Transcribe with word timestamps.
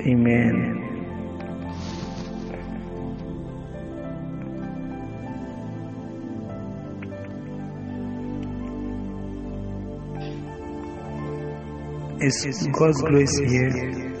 Amen. 0.00 0.80
Is 12.20 12.68
God's 12.72 13.02
grace 13.02 13.38
here? 13.38 14.13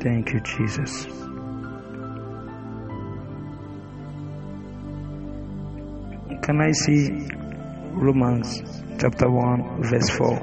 Thank 0.00 0.32
you, 0.32 0.40
Jesus. 0.40 1.04
Can 6.42 6.58
I 6.58 6.72
see 6.72 7.28
Romans 7.92 8.62
chapter 8.98 9.30
1, 9.30 9.82
verse 9.82 10.08
4? 10.08 10.40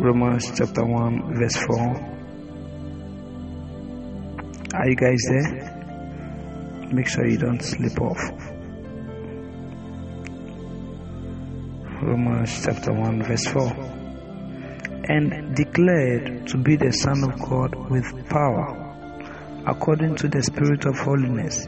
Romans 0.00 0.52
chapter 0.54 0.84
1, 0.84 1.34
verse 1.34 1.56
4. 1.56 1.78
Are 4.74 4.88
you 4.90 4.96
guys 4.96 5.22
there? 5.30 6.90
Make 6.92 7.08
sure 7.08 7.26
you 7.26 7.38
don't 7.38 7.62
slip 7.62 7.98
off. 8.02 8.20
Romans 12.02 12.62
chapter 12.62 12.92
1, 12.92 13.22
verse 13.22 13.46
4 13.46 13.91
and 15.08 15.56
declared 15.56 16.46
to 16.48 16.58
be 16.58 16.76
the 16.76 16.92
Son 16.92 17.24
of 17.24 17.38
God 17.40 17.90
with 17.90 18.28
power, 18.28 19.62
according 19.66 20.16
to 20.16 20.28
the 20.28 20.42
Spirit 20.42 20.84
of 20.86 20.98
holiness, 20.98 21.66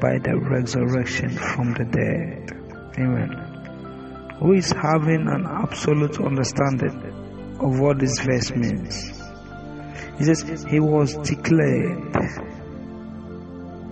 by 0.00 0.18
the 0.18 0.38
resurrection 0.38 1.30
from 1.30 1.72
the 1.72 1.84
dead. 1.84 2.52
Amen. 2.98 4.36
Who 4.40 4.52
is 4.52 4.70
having 4.70 5.26
an 5.28 5.46
absolute 5.46 6.20
understanding 6.20 7.56
of 7.58 7.80
what 7.80 7.98
this 7.98 8.20
verse 8.20 8.50
means? 8.50 9.18
He 10.18 10.24
says, 10.24 10.64
He 10.68 10.78
was 10.80 11.14
declared. 11.16 12.16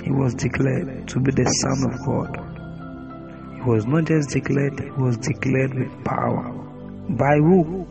He 0.05 0.11
was 0.13 0.35
declared 0.35 1.09
to 1.09 1.21
be 1.21 1.33
the 1.33 1.45
Son 1.45 1.83
of 1.91 2.07
God. 2.07 3.57
He 3.57 3.63
was 3.63 3.87
not 3.87 4.05
just 4.05 4.31
declared, 4.31 4.79
he 4.79 4.91
was 4.91 5.17
declared 5.17 5.75
with 5.75 6.05
power. 6.05 6.53
By 7.09 7.37
who? 7.37 7.87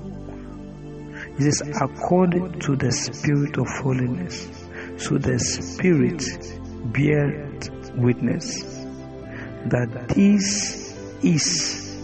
It 1.38 1.48
is 1.48 1.62
according 1.82 2.60
to 2.62 2.76
the 2.78 2.92
spirit 2.92 3.58
of 3.58 3.68
holiness. 3.68 4.48
So 4.98 5.18
the 5.18 5.38
spirit 5.38 6.24
bears 6.94 7.70
witness 7.96 8.64
that 9.66 10.10
this 10.16 10.96
is 11.22 11.98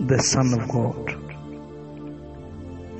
the 0.00 0.18
Son 0.20 0.54
of 0.54 0.68
God. 0.68 1.14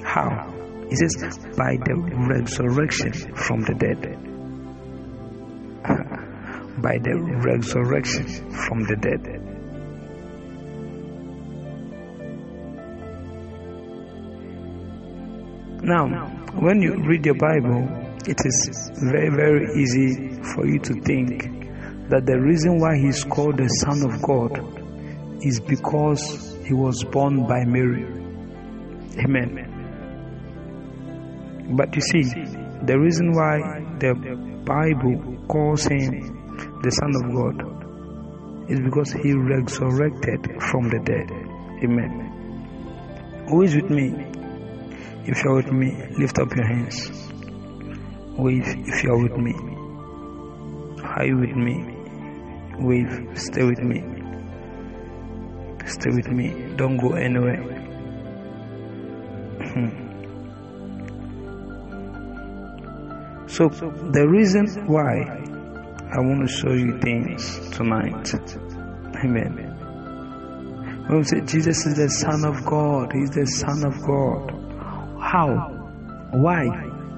How? 0.03 0.53
It 0.91 0.97
says, 0.99 1.39
by 1.57 1.77
the 1.77 1.95
resurrection 2.29 3.35
from 3.35 3.63
the 3.63 3.75
dead. 3.75 4.03
by 6.83 6.99
the 6.99 7.15
resurrection 7.45 8.51
from 8.51 8.85
the 8.85 8.97
dead. 8.97 9.58
Now, 15.89 16.05
when 16.61 16.83
you 16.83 17.03
read 17.03 17.25
your 17.25 17.37
Bible, 17.37 17.89
it 18.27 18.37
is 18.45 18.91
very, 19.11 19.31
very 19.31 19.73
easy 19.81 20.35
for 20.53 20.67
you 20.67 20.79
to 20.81 20.93
think 21.01 21.41
that 22.11 22.27
the 22.27 22.39
reason 22.39 22.79
why 22.79 22.99
he's 22.99 23.25
called 23.25 23.57
the 23.57 23.69
Son 23.69 24.03
of 24.05 24.21
God 24.21 24.53
is 25.43 25.61
because 25.61 26.59
he 26.67 26.75
was 26.75 27.03
born 27.05 27.47
by 27.47 27.65
Mary. 27.65 28.05
Amen. 29.25 29.65
But 31.75 31.95
you 31.97 32.03
see, 32.03 32.25
the 32.85 32.99
reason 32.99 33.33
why 33.33 33.81
the 33.99 34.13
Bible 34.67 35.39
calls 35.49 35.87
him 35.87 36.81
the 36.83 36.91
Son 36.91 37.15
of 37.17 37.33
God 37.33 37.63
is 38.71 38.79
because 38.81 39.11
he 39.13 39.33
resurrected 39.33 40.61
from 40.71 40.91
the 40.91 41.01
dead. 41.03 41.31
Amen. 41.83 43.47
Who 43.49 43.63
is 43.63 43.75
with 43.75 43.89
me? 43.89 44.38
If 45.31 45.45
you're 45.45 45.57
with 45.57 45.71
me, 45.71 45.95
lift 46.17 46.39
up 46.39 46.57
your 46.57 46.65
hands. 46.67 47.11
Wave 48.39 48.65
if 48.67 49.05
you're 49.05 49.23
with 49.23 49.37
me. 49.37 49.53
Are 51.05 51.27
you 51.27 51.37
with 51.37 51.55
me? 51.55 51.85
Wave, 52.79 53.39
stay 53.39 53.63
with 53.63 53.81
me. 53.81 54.01
Stay 55.87 56.11
with 56.13 56.29
me. 56.29 56.75
Don't 56.77 56.97
go 56.97 57.13
anywhere. 57.13 57.63
Hmm. 59.69 59.91
so, 63.49 63.69
the 63.69 64.27
reason 64.27 64.87
why 64.87 65.25
I 66.11 66.21
want 66.21 66.49
to 66.49 66.55
show 66.55 66.73
you 66.73 66.99
things 67.01 67.69
tonight. 67.77 68.33
Amen. 69.23 69.77
When 71.07 71.19
we 71.19 71.25
say 71.25 71.43
Jesus 71.43 71.85
is 71.85 71.97
the 71.97 72.09
Son 72.09 72.47
of 72.47 72.65
God, 72.65 73.13
He's 73.13 73.29
the 73.29 73.45
Son 73.45 73.85
of 73.85 74.01
God. 74.07 74.68
How? 75.31 75.57
Why 76.33 76.65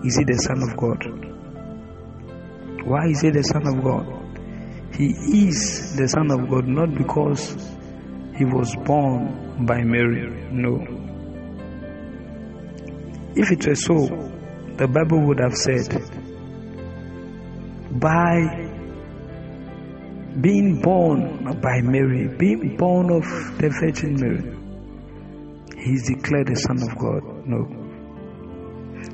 is 0.02 0.16
he 0.16 0.24
the 0.24 0.34
Son 0.34 0.60
of 0.64 0.76
God? 0.76 1.00
Why 2.84 3.06
is 3.06 3.20
he 3.20 3.30
the 3.30 3.44
Son 3.44 3.64
of 3.68 3.84
God? 3.84 4.04
He 4.96 5.46
is 5.46 5.94
the 5.96 6.08
Son 6.08 6.28
of 6.32 6.50
God 6.50 6.66
not 6.66 6.92
because 6.92 7.54
he 8.36 8.44
was 8.44 8.74
born 8.84 9.64
by 9.64 9.84
Mary. 9.84 10.26
No. 10.50 10.80
If 13.36 13.52
it 13.52 13.64
were 13.68 13.76
so, 13.76 14.08
the 14.76 14.88
Bible 14.88 15.24
would 15.28 15.38
have 15.38 15.54
said, 15.54 15.94
by 18.00 18.66
being 20.40 20.80
born 20.82 21.60
by 21.60 21.80
Mary, 21.82 22.26
being 22.26 22.76
born 22.76 23.12
of 23.12 23.22
the 23.58 23.68
Virgin 23.80 24.16
Mary, 24.18 24.56
he 25.80 25.92
is 25.92 26.02
declared 26.08 26.48
the 26.48 26.56
Son 26.56 26.82
of 26.82 26.98
God. 26.98 27.46
No. 27.46 27.79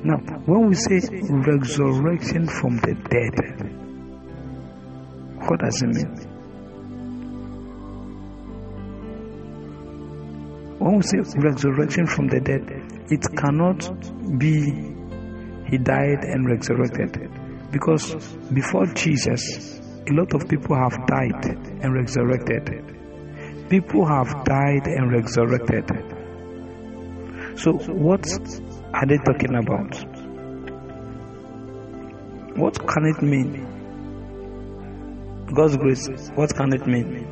Now, 0.04 0.18
when 0.46 0.68
we 0.68 0.74
say 0.74 1.00
resurrection 1.28 2.46
from 2.48 2.76
the 2.78 2.94
dead, 3.10 3.36
what 5.48 5.60
does 5.60 5.82
it 5.82 5.88
mean? 5.88 6.36
When 10.78 10.96
we 10.96 11.02
say 11.02 11.18
resurrection 11.36 12.06
from 12.06 12.28
the 12.28 12.40
dead, 12.40 12.70
it 13.10 13.24
cannot 13.36 14.38
be 14.38 14.94
he 15.68 15.78
died 15.78 16.22
and 16.22 16.46
resurrected. 16.46 17.30
Because 17.72 18.14
before 18.52 18.86
Jesus, 18.86 19.80
a 20.08 20.12
lot 20.12 20.32
of 20.34 20.48
people 20.48 20.76
have 20.76 21.06
died 21.06 21.44
and 21.82 21.92
resurrected. 21.92 23.68
People 23.68 24.06
have 24.06 24.44
died 24.44 24.86
and 24.86 25.10
resurrected. 25.10 25.90
So, 27.58 27.72
what 27.72 28.24
are 28.92 29.06
they 29.06 29.18
talking 29.18 29.54
about? 29.54 29.94
What 32.56 32.78
can 32.86 33.04
it 33.06 33.22
mean? 33.22 33.66
God's 35.54 35.76
grace, 35.76 36.08
what 36.34 36.54
can 36.54 36.72
it 36.72 36.86
mean? 36.86 37.26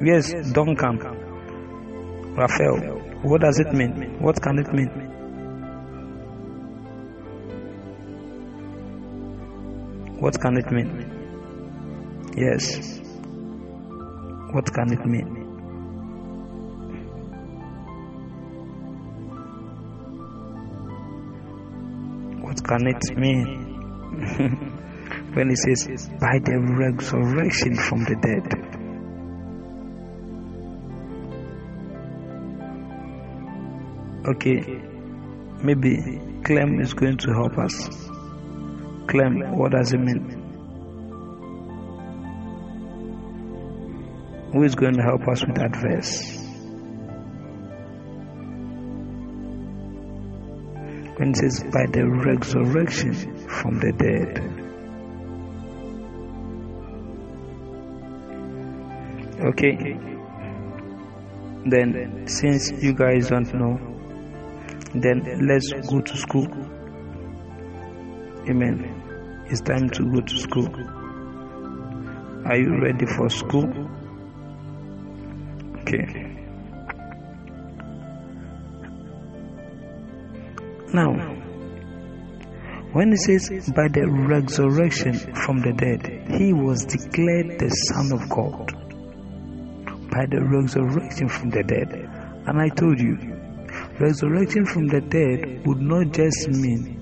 Yes, 0.00 0.32
Duncan, 0.52 0.98
Raphael, 2.34 2.98
what 3.22 3.40
does 3.40 3.58
it 3.60 3.72
mean? 3.72 4.18
What 4.20 4.40
can 4.42 4.58
it 4.58 4.72
mean? 4.72 5.08
What 10.20 10.40
can 10.40 10.56
it 10.56 10.70
mean? 10.72 11.14
Yes. 12.36 12.98
What 14.52 14.72
can 14.74 14.92
it 14.92 15.06
mean? 15.06 15.37
Can 22.64 22.86
it 22.86 23.16
mean? 23.16 23.68
when 25.34 25.50
he 25.50 25.56
says, 25.56 26.08
by 26.20 26.38
the 26.38 26.58
resurrection 26.58 27.76
from 27.76 28.04
the 28.04 28.16
dead. 28.20 28.44
Okay, 34.26 34.60
maybe 35.62 36.20
Clem 36.44 36.80
is 36.80 36.92
going 36.94 37.16
to 37.18 37.32
help 37.32 37.56
us. 37.58 37.88
Clem, 39.06 39.56
what 39.56 39.72
does 39.72 39.92
it 39.92 39.98
mean? 39.98 40.44
Who 44.52 44.62
is 44.64 44.74
going 44.74 44.94
to 44.94 45.02
help 45.02 45.28
us 45.28 45.46
with 45.46 45.56
that 45.56 45.76
verse? 45.76 46.37
It 51.20 51.36
says 51.36 51.64
by 51.64 51.86
the 51.86 52.06
resurrection 52.08 53.12
from 53.48 53.78
the 53.80 53.92
dead. 53.92 54.58
Okay. 59.40 59.98
Then, 61.66 62.26
since 62.26 62.70
you 62.82 62.92
guys 62.94 63.28
don't 63.28 63.52
know, 63.52 63.78
then 64.94 65.46
let's 65.46 65.72
go 65.88 66.00
to 66.00 66.16
school. 66.16 66.46
Amen. 68.48 69.44
It's 69.50 69.60
time 69.60 69.90
to 69.90 70.04
go 70.04 70.20
to 70.20 70.38
school. 70.38 70.68
Are 72.46 72.56
you 72.56 72.80
ready 72.80 73.06
for 73.06 73.28
school? 73.28 73.68
Okay. 75.80 76.27
Now, 80.94 81.12
when 82.92 83.12
it 83.12 83.18
says 83.18 83.70
by 83.76 83.88
the 83.88 84.08
resurrection 84.08 85.12
from 85.34 85.60
the 85.60 85.74
dead, 85.74 86.00
he 86.40 86.54
was 86.54 86.86
declared 86.86 87.58
the 87.58 87.68
Son 87.68 88.12
of 88.12 88.26
God. 88.30 88.72
By 90.10 90.24
the 90.24 90.40
resurrection 90.40 91.28
from 91.28 91.50
the 91.50 91.62
dead. 91.62 91.92
And 92.46 92.58
I 92.58 92.70
told 92.70 92.98
you, 92.98 93.18
resurrection 94.00 94.64
from 94.64 94.88
the 94.88 95.02
dead 95.02 95.66
would 95.66 95.82
not 95.82 96.14
just 96.14 96.48
mean 96.48 96.96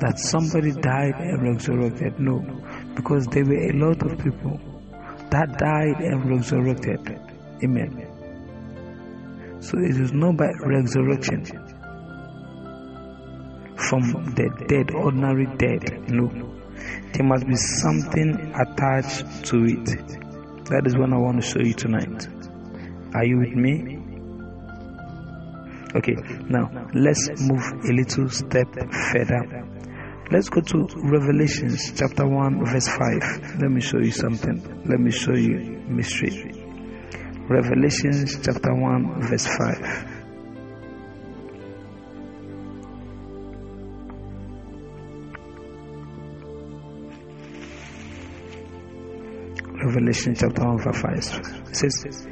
that 0.00 0.18
somebody 0.18 0.72
died 0.72 1.16
and 1.20 1.42
resurrected. 1.42 2.18
No, 2.18 2.40
because 2.94 3.26
there 3.26 3.44
were 3.44 3.68
a 3.68 3.72
lot 3.74 4.00
of 4.00 4.18
people 4.24 4.58
that 5.28 5.58
died 5.58 6.00
and 6.00 6.24
resurrected. 6.30 7.20
Amen. 7.62 8.08
So 9.60 9.78
it 9.78 10.00
is 10.00 10.12
not 10.14 10.38
by 10.38 10.48
resurrection 10.64 11.63
from 14.00 14.34
the 14.34 14.48
dead, 14.68 14.90
ordinary 14.94 15.46
dead. 15.56 16.10
No. 16.10 16.28
There 17.12 17.24
must 17.24 17.46
be 17.46 17.56
something 17.56 18.52
attached 18.54 19.44
to 19.46 19.64
it. 19.64 19.86
That 20.66 20.82
is 20.86 20.96
what 20.96 21.12
I 21.12 21.16
want 21.16 21.42
to 21.42 21.46
show 21.46 21.60
you 21.60 21.74
tonight. 21.74 22.26
Are 23.14 23.24
you 23.24 23.38
with 23.38 23.54
me? 23.54 23.98
Okay, 25.94 26.16
now 26.48 26.70
let's 26.94 27.28
move 27.38 27.62
a 27.84 27.92
little 27.92 28.28
step 28.28 28.66
further. 29.12 29.68
Let's 30.32 30.48
go 30.48 30.60
to 30.60 30.88
Revelations 30.96 31.92
chapter 31.96 32.26
1, 32.26 32.64
verse 32.64 32.88
5. 32.88 33.60
Let 33.60 33.70
me 33.70 33.80
show 33.80 33.98
you 33.98 34.10
something. 34.10 34.82
Let 34.86 34.98
me 34.98 35.12
show 35.12 35.34
you 35.34 35.58
mystery. 35.86 36.50
Revelations 37.48 38.38
chapter 38.42 38.74
1, 38.74 39.22
verse 39.22 39.46
5. 39.46 40.13
Revelation 49.94 50.34
chapter 50.34 50.64
1 50.64 50.78
verse 50.78 51.00
5 51.02 51.68
it 51.68 51.76
says, 51.76 52.26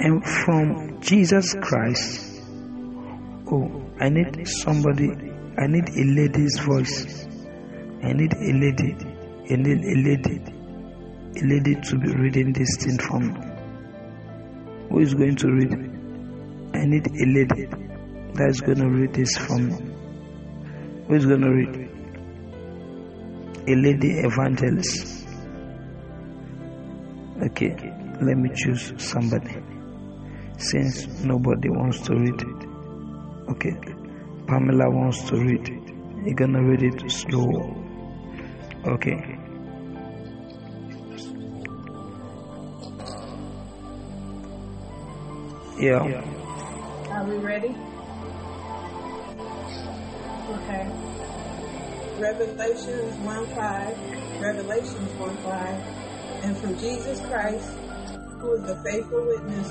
And 0.00 0.24
from 0.24 0.98
Jesus 1.02 1.54
Christ, 1.60 2.40
oh, 3.52 3.82
I 4.00 4.08
need 4.08 4.48
somebody, 4.48 5.10
I 5.58 5.66
need 5.66 5.88
a 5.90 6.04
lady's 6.04 6.58
voice. 6.60 7.26
I 8.02 8.12
need 8.14 8.32
a 8.32 8.52
lady, 8.52 8.96
I 9.50 9.56
need 9.56 9.84
a 9.84 9.96
lady, 10.08 10.40
a 11.36 11.44
lady 11.44 11.74
to 11.74 11.98
be 11.98 12.14
reading 12.14 12.54
this 12.54 12.76
thing 12.78 12.98
for 12.98 13.20
me. 13.20 13.34
Who 14.88 15.00
is 15.00 15.12
going 15.12 15.36
to 15.36 15.48
read? 15.48 15.72
I 16.74 16.86
need 16.86 17.06
a 17.08 17.26
lady 17.26 17.66
that 18.36 18.48
is 18.48 18.62
going 18.62 18.78
to 18.78 18.88
read 18.88 19.12
this 19.12 19.36
for 19.36 19.58
me. 19.58 19.74
Who 21.08 21.14
is 21.14 21.26
going 21.26 21.42
to 21.42 21.50
read? 21.50 21.90
A 23.68 23.74
lady 23.74 24.20
evangelist. 24.20 25.25
Okay, 27.56 27.72
let 28.20 28.36
me 28.36 28.50
choose 28.54 28.92
somebody. 28.98 29.56
Since 30.58 31.24
nobody 31.24 31.70
wants 31.70 32.02
to 32.02 32.14
read 32.14 32.38
it. 32.38 32.68
Okay, 33.48 33.74
Pamela 34.46 34.90
wants 34.90 35.22
to 35.30 35.36
read 35.36 35.66
it. 35.66 35.94
You're 36.22 36.34
gonna 36.34 36.62
read 36.62 36.82
it 36.82 37.10
slow. 37.10 37.74
Okay. 38.84 39.38
Yeah. 45.80 46.04
Are 47.08 47.24
we 47.24 47.36
ready? 47.38 47.74
Okay. 50.60 50.90
Revelations 52.20 53.16
1 53.24 53.46
5. 53.46 54.42
Revelations 54.42 55.10
1 55.18 55.36
5 55.38 55.95
and 56.42 56.56
from 56.58 56.78
Jesus 56.78 57.20
Christ, 57.20 57.68
who 58.40 58.54
is 58.54 58.62
the 58.66 58.76
faithful 58.84 59.24
witness 59.26 59.70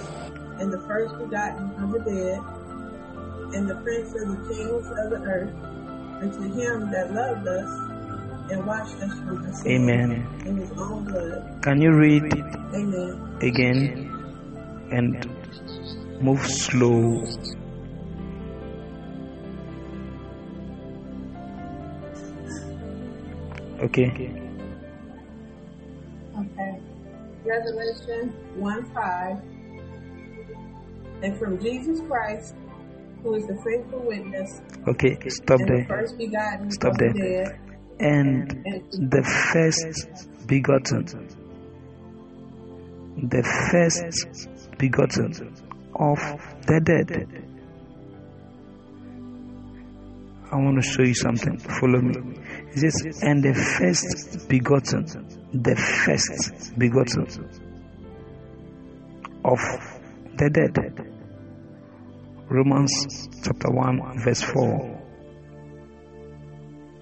and 0.60 0.72
the 0.72 0.80
first 0.82 1.18
begotten 1.18 1.72
of 1.84 1.92
the 1.92 2.00
dead, 2.00 2.40
and 3.56 3.70
the 3.70 3.76
prince 3.76 4.10
of 4.16 4.28
the 4.28 4.54
kings 4.54 4.88
of 4.88 5.10
the 5.12 5.22
earth, 5.26 5.54
and 6.22 6.34
to 6.34 6.42
him 6.42 6.92
that 6.92 7.14
loved 7.14 7.48
us 7.48 8.52
and 8.52 8.66
washed 8.66 8.96
us 9.02 9.14
from 9.20 9.46
our 9.46 9.54
sins 9.54 9.68
Amen. 9.68 10.28
in 10.46 10.58
his 10.58 10.72
own 10.72 11.04
blood. 11.06 11.62
Can 11.62 11.82
you 11.82 11.94
read 11.94 12.24
Amen. 12.74 13.38
again 13.42 14.12
and 14.92 16.22
move 16.22 16.46
slow? 16.46 17.24
Okay. 23.82 24.45
Revelation 27.60 28.34
1 28.60 28.94
5. 28.94 29.42
And 31.24 31.40
from 31.40 31.60
Jesus 31.62 32.02
Christ, 32.08 32.56
who 33.24 33.36
is 33.36 33.46
the 33.48 33.56
faithful 33.66 34.02
witness 34.06 34.62
Okay, 34.88 35.18
stop 35.30 35.60
the 35.60 35.66
there. 35.66 35.86
first 35.88 36.18
begotten 36.18 36.70
Stop 36.72 36.94
there. 37.00 37.14
the 37.14 37.20
dead, 37.20 37.60
And 38.00 38.52
and 38.66 39.12
the 39.12 39.24
first 39.54 40.48
begotten, 40.48 41.06
the 43.30 43.44
first 43.72 44.50
begotten 44.78 45.32
of 45.96 46.20
the 46.68 46.82
dead. 46.84 47.42
I 50.52 50.58
want 50.58 50.82
to 50.84 50.88
show 50.88 51.02
you 51.04 51.16
something. 51.16 51.58
Follow 51.58 52.02
me. 52.02 52.38
It 52.74 52.80
says, 52.92 53.24
and 53.24 53.42
the 53.44 53.54
first 53.56 54.48
begotten, 54.48 55.06
the 55.64 55.76
first 55.76 56.78
begotten 56.78 57.26
of 59.44 59.60
the 60.38 60.50
dead. 60.50 60.78
Romans 62.50 63.30
chapter 63.44 63.72
1, 63.72 64.24
verse 64.24 64.42
4 64.44 65.02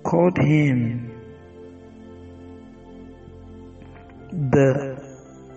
called 0.03 0.37
him 0.37 1.09
the 4.31 4.97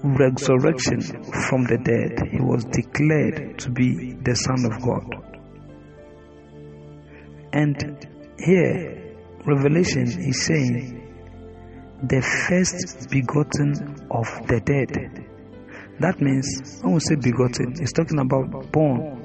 resurrection 0.03 1.01
from 1.49 1.65
the 1.65 1.79
dead. 1.79 2.29
He 2.31 2.41
was 2.41 2.65
declared 2.65 3.59
to 3.61 3.71
be 3.71 4.15
the 4.15 4.35
Son 4.35 4.65
of 4.65 4.81
God. 4.83 5.39
And 7.53 8.07
here, 8.39 9.17
Revelation 9.45 10.07
is 10.07 10.45
saying, 10.45 11.03
the 12.03 12.21
first 12.49 13.11
begotten 13.11 14.07
of 14.11 14.27
the 14.49 14.61
dead. 14.61 15.27
That 15.99 16.21
means, 16.21 16.81
when 16.83 16.95
we 16.95 17.01
say 17.01 17.15
begotten, 17.17 17.75
it's 17.81 17.93
talking 17.93 18.19
about 18.19 18.71
born. 18.71 19.23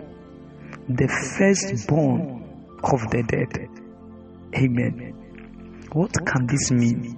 The 0.87 1.07
firstborn 1.37 2.43
of 2.83 3.01
the 3.11 3.23
dead. 3.23 3.69
Amen. 4.55 5.13
What 5.91 6.13
can 6.25 6.47
this 6.47 6.71
mean? 6.71 7.17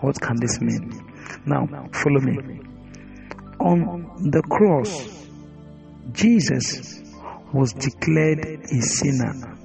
What 0.00 0.20
can 0.20 0.36
this 0.40 0.60
mean? 0.60 0.90
Now, 1.46 1.66
follow 1.92 2.20
me. 2.20 2.60
On 3.60 4.30
the 4.30 4.42
cross, 4.42 5.26
Jesus 6.12 7.02
was 7.52 7.72
declared 7.72 8.44
a 8.44 8.80
sinner. 8.82 9.56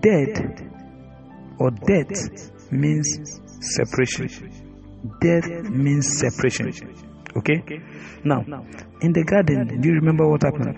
Dead 0.00 0.65
or 1.58 1.70
death 1.70 2.72
means 2.72 3.40
separation. 3.60 4.28
Death 5.20 5.48
means 5.70 6.18
separation. 6.18 6.72
Okay? 7.36 7.62
Now, 8.24 8.40
in 9.02 9.12
the 9.12 9.24
garden, 9.24 9.80
do 9.80 9.88
you 9.88 9.94
remember 9.96 10.26
what 10.26 10.42
happened? 10.42 10.76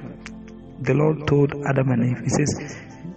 The 0.80 0.94
Lord 0.94 1.26
told 1.26 1.54
Adam 1.66 1.90
and 1.90 2.04
Eve, 2.10 2.22
He 2.24 2.30
says, 2.30 2.76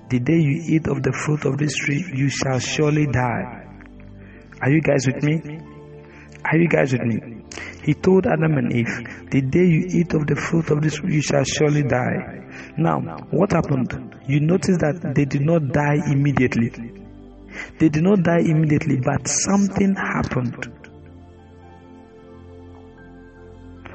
The 0.10 0.20
day 0.20 0.38
you 0.38 0.63
eat 0.75 0.88
of 0.88 1.03
the 1.03 1.12
fruit 1.12 1.46
of 1.46 1.58
this 1.58 1.75
tree, 1.75 2.03
you 2.15 2.30
shall 2.30 2.60
surely 2.60 3.06
die. 3.08 3.68
Are 4.62 4.70
you 4.70 4.82
guys 4.82 5.06
with 5.08 5.24
me? 5.24 5.60
Are 6.46 6.58
you 6.58 6.68
guys 6.68 6.91
with 6.94 7.01
me? 7.01 7.44
He 7.84 7.94
told 7.96 8.25
Adam 8.27 8.58
and 8.58 8.72
Eve, 8.74 9.30
The 9.32 9.41
day 9.41 9.65
you 9.65 9.88
eat 9.89 10.13
of 10.13 10.27
the 10.27 10.36
fruit 10.36 10.70
of 10.70 10.82
this 10.82 10.96
tree, 10.96 11.15
you 11.15 11.22
shall 11.22 11.44
surely 11.44 11.84
die. 11.84 12.41
Now, 12.77 13.00
what 13.32 13.51
happened? 13.51 14.15
You 14.27 14.39
notice 14.39 14.77
that 14.77 15.13
they 15.15 15.25
did 15.25 15.41
not 15.41 15.68
die 15.70 16.00
immediately. 16.12 17.00
They 17.79 17.89
did 17.89 18.03
not 18.03 18.24
die 18.24 18.41
immediately, 18.41 19.00
but 19.03 19.27
something 19.27 19.96
happened. 19.96 20.67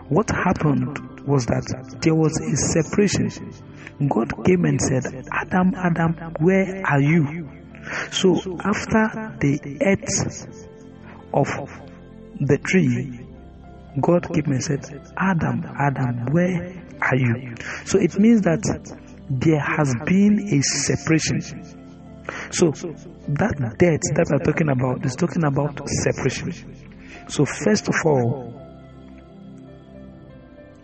What 0.08 0.30
happened 0.30 1.20
was 1.26 1.46
that 1.46 1.98
there 2.00 2.14
was 2.14 2.40
a 2.40 2.56
separation. 2.56 3.30
God 4.08 4.44
came 4.44 4.64
and 4.64 4.80
said, 4.80 5.04
Adam, 5.32 5.74
Adam, 5.74 6.34
where 6.38 6.82
are 6.86 7.00
you? 7.00 7.48
So 8.12 8.36
after 8.62 9.36
they 9.40 9.58
ate 9.80 10.08
of 11.32 11.48
the 12.40 12.58
tree, 12.58 13.20
God 14.00 14.32
came 14.32 14.52
and 14.52 14.62
said, 14.62 14.84
Adam, 15.16 15.64
Adam, 15.78 16.26
where 16.32 16.82
are 17.00 17.16
you? 17.16 17.54
So 17.84 17.98
it 17.98 18.18
means 18.18 18.42
that 18.42 18.62
there 19.28 19.60
has 19.60 19.94
been 20.04 20.48
a 20.52 20.62
separation. 20.62 21.75
So 22.50 22.70
that 22.70 23.76
death 23.78 24.00
that 24.14 24.26
we're 24.30 24.44
talking 24.44 24.68
about 24.68 25.04
is 25.04 25.14
talking 25.16 25.44
about 25.44 25.88
separation. 25.88 26.74
So 27.28 27.44
first 27.44 27.88
of 27.88 27.94
all, 28.04 28.52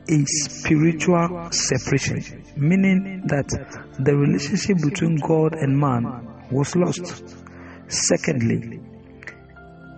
a 0.08 0.24
spiritual 0.26 1.50
separation, 1.52 2.44
meaning 2.56 3.22
that 3.26 3.48
the 3.98 4.16
relationship 4.16 4.78
between 4.82 5.16
God 5.16 5.54
and 5.54 5.78
man 5.78 6.48
was 6.50 6.74
lost. 6.74 7.36
Secondly, 7.88 8.80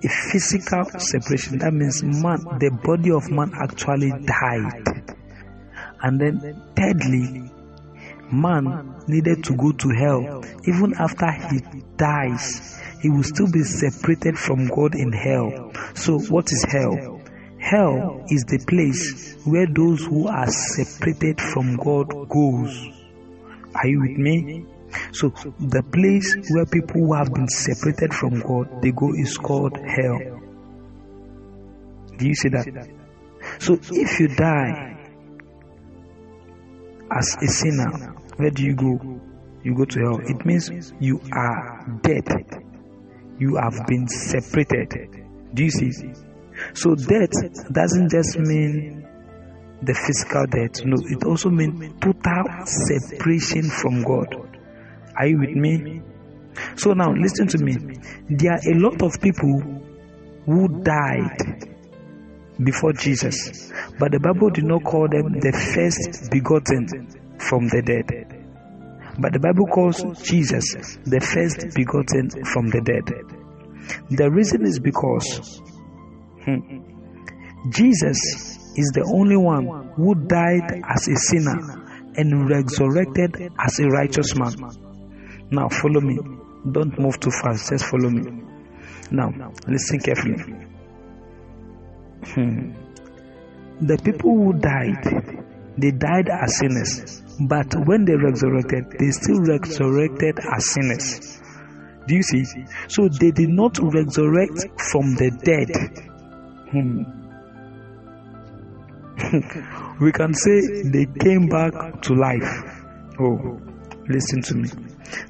a 0.04 0.08
physical 0.08 0.84
separation. 0.98 1.58
That 1.58 1.72
means 1.72 2.02
man, 2.02 2.44
the 2.58 2.70
body 2.84 3.10
of 3.10 3.30
man 3.30 3.52
actually 3.62 4.10
died. 4.10 5.16
And 6.02 6.20
then 6.20 6.62
thirdly, 6.76 7.50
man 8.30 8.93
needed 9.06 9.44
to 9.44 9.56
go 9.56 9.72
to 9.72 9.88
hell. 9.90 10.44
Even 10.66 10.94
after 10.98 11.30
he 11.30 11.60
dies, 11.96 12.80
he 13.00 13.10
will 13.10 13.22
still 13.22 13.50
be 13.50 13.62
separated 13.62 14.38
from 14.38 14.66
God 14.68 14.94
in 14.94 15.12
hell. 15.12 15.72
So 15.94 16.18
what 16.18 16.50
is 16.52 16.64
hell? 16.64 17.20
Hell 17.58 18.24
is 18.28 18.44
the 18.44 18.64
place 18.66 19.36
where 19.44 19.66
those 19.66 20.04
who 20.04 20.28
are 20.28 20.50
separated 20.50 21.40
from 21.40 21.76
God 21.76 22.08
goes. 22.28 22.88
Are 23.74 23.86
you 23.88 24.00
with 24.00 24.18
me? 24.18 24.66
So 25.12 25.30
the 25.58 25.82
place 25.82 26.36
where 26.50 26.66
people 26.66 27.00
who 27.00 27.14
have 27.14 27.32
been 27.32 27.48
separated 27.48 28.14
from 28.14 28.40
God 28.40 28.82
they 28.82 28.92
go 28.92 29.12
is 29.14 29.36
called 29.38 29.76
hell. 29.76 30.18
Do 32.16 32.26
you 32.26 32.34
see 32.34 32.48
that? 32.50 32.88
So 33.58 33.78
if 33.92 34.20
you 34.20 34.28
die 34.28 34.96
as 37.10 37.36
a 37.42 37.46
sinner, 37.46 38.14
where 38.36 38.50
do 38.50 38.62
you 38.64 38.74
go? 38.74 39.20
You 39.62 39.74
go 39.74 39.84
to 39.84 40.00
hell. 40.00 40.20
It 40.20 40.44
means 40.44 40.92
you 41.00 41.20
are 41.32 41.98
dead. 42.02 42.26
You 43.38 43.56
have 43.56 43.86
been 43.86 44.06
separated. 44.08 45.24
Do 45.54 45.64
you 45.64 45.70
see? 45.70 45.90
So 46.74 46.94
death 46.94 47.72
doesn't 47.72 48.10
just 48.10 48.38
mean 48.38 49.06
the 49.82 49.94
physical 49.94 50.46
death. 50.46 50.84
No, 50.84 50.96
it 51.06 51.24
also 51.24 51.50
means 51.50 51.94
total 52.00 52.44
separation 52.66 53.70
from 53.70 54.02
God. 54.02 54.58
Are 55.16 55.26
you 55.26 55.38
with 55.38 55.50
me? 55.56 56.02
So 56.76 56.92
now 56.92 57.12
listen 57.12 57.48
to 57.48 57.58
me. 57.58 57.76
There 58.30 58.52
are 58.52 58.60
a 58.70 58.74
lot 58.78 59.02
of 59.02 59.20
people 59.20 59.60
who 60.46 60.82
died 60.82 61.70
before 62.62 62.92
Jesus, 62.92 63.72
but 63.98 64.12
the 64.12 64.20
Bible 64.20 64.50
did 64.50 64.64
not 64.64 64.84
call 64.84 65.08
them 65.08 65.40
the 65.40 65.52
first 65.74 66.30
begotten 66.30 67.23
from 67.48 67.68
the 67.68 67.82
dead. 67.82 68.44
But 69.18 69.32
the 69.32 69.38
Bible 69.38 69.66
calls 69.66 70.02
Jesus 70.22 70.98
the 71.04 71.20
first 71.20 71.74
begotten 71.74 72.30
from 72.46 72.68
the 72.68 72.80
dead. 72.80 73.06
The 74.10 74.30
reason 74.30 74.66
is 74.66 74.80
because 74.80 75.60
hmm, 76.44 76.82
Jesus 77.70 78.18
is 78.76 78.90
the 78.92 79.08
only 79.14 79.36
one 79.36 79.92
who 79.94 80.14
died 80.14 80.82
as 80.88 81.08
a 81.08 81.16
sinner 81.16 81.84
and 82.16 82.48
resurrected 82.48 83.52
as 83.58 83.78
a 83.78 83.86
righteous 83.86 84.34
man. 84.36 84.54
Now, 85.50 85.68
follow 85.68 86.00
me. 86.00 86.18
Don't 86.70 86.98
move 86.98 87.20
too 87.20 87.30
fast, 87.30 87.70
just 87.70 87.84
follow 87.84 88.10
me. 88.10 88.42
Now, 89.10 89.30
listen 89.68 90.00
carefully. 90.00 90.42
Hmm. 92.24 92.72
The 93.80 93.98
people 94.02 94.30
who 94.30 94.52
died, 94.54 95.04
they 95.76 95.90
died 95.90 96.28
as 96.30 96.58
sinners, 96.58 97.22
but 97.40 97.74
when 97.86 98.04
they 98.04 98.14
resurrected, 98.14 98.96
they 98.98 99.10
still 99.10 99.40
resurrected 99.40 100.38
as 100.38 100.70
sinners. 100.70 101.40
Do 102.06 102.14
you 102.14 102.22
see? 102.22 102.44
So 102.88 103.08
they 103.08 103.30
did 103.30 103.48
not 103.48 103.78
resurrect 103.78 104.80
from 104.90 105.14
the 105.16 105.30
dead. 105.42 105.70
Hmm. 106.70 107.02
we 110.00 110.12
can 110.12 110.34
say 110.34 110.82
they 110.90 111.06
came 111.20 111.48
back 111.48 112.02
to 112.02 112.14
life. 112.14 112.48
Oh, 113.18 113.60
listen 114.08 114.42
to 114.42 114.54
me. 114.54 114.68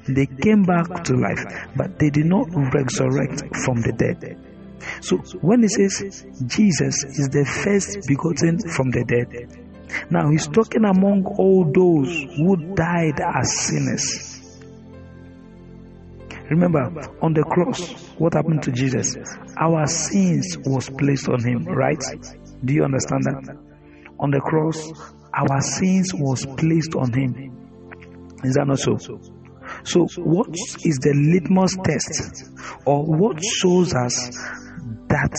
They 0.07 0.25
came 0.25 0.63
back 0.63 1.03
to 1.05 1.15
life, 1.15 1.45
but 1.75 1.97
they 1.99 2.09
did 2.09 2.25
not 2.25 2.47
resurrect 2.51 3.55
from 3.63 3.81
the 3.81 3.93
dead. 3.95 4.37
So 5.01 5.17
when 5.41 5.61
he 5.61 5.67
says 5.69 6.25
Jesus 6.45 7.03
is 7.03 7.29
the 7.29 7.45
first 7.45 8.07
begotten 8.07 8.59
from 8.59 8.91
the 8.91 9.03
dead, 9.05 9.64
now 10.09 10.29
he's 10.29 10.47
talking 10.47 10.85
among 10.85 11.25
all 11.37 11.65
those 11.71 12.09
who 12.37 12.57
died 12.75 13.19
as 13.19 13.51
sinners. 13.67 14.31
Remember, 16.49 16.91
on 17.21 17.33
the 17.33 17.43
cross, 17.43 17.91
what 18.19 18.33
happened 18.35 18.61
to 18.63 18.71
Jesus? 18.71 19.17
Our 19.57 19.87
sins 19.87 20.57
was 20.65 20.89
placed 20.89 21.27
on 21.27 21.43
him, 21.43 21.65
right? 21.65 22.01
Do 22.63 22.73
you 22.73 22.83
understand 22.83 23.23
that? 23.23 23.57
On 24.19 24.29
the 24.29 24.39
cross, 24.41 24.91
our 25.33 25.59
sins 25.61 26.13
was 26.13 26.45
placed 26.45 26.95
on 26.95 27.11
him. 27.11 27.51
Is 28.43 28.53
that 28.53 28.65
not 28.67 28.79
so? 28.79 28.97
So, 29.83 30.07
what 30.17 30.49
is 30.83 30.97
the 30.99 31.13
litmus 31.13 31.75
test, 31.83 32.51
or 32.85 33.03
what 33.03 33.43
shows 33.43 33.93
us 33.95 34.29
that? 35.07 35.35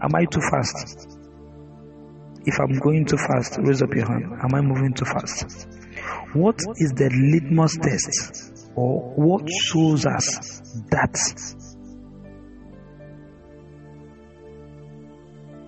Am 0.00 0.14
I 0.14 0.24
too 0.24 0.40
fast? 0.50 1.09
If 2.46 2.58
I'm 2.60 2.78
going 2.78 3.04
too 3.04 3.16
fast, 3.16 3.58
raise 3.58 3.82
up 3.82 3.94
your 3.94 4.06
hand. 4.06 4.32
Am 4.42 4.54
I 4.54 4.60
moving 4.60 4.94
too 4.94 5.04
fast? 5.04 5.68
What 6.32 6.60
is 6.76 6.92
the 6.92 7.10
litmus 7.10 7.76
test, 7.76 8.70
or 8.74 9.12
what 9.14 9.48
shows 9.50 10.06
us 10.06 10.60
that? 10.90 11.14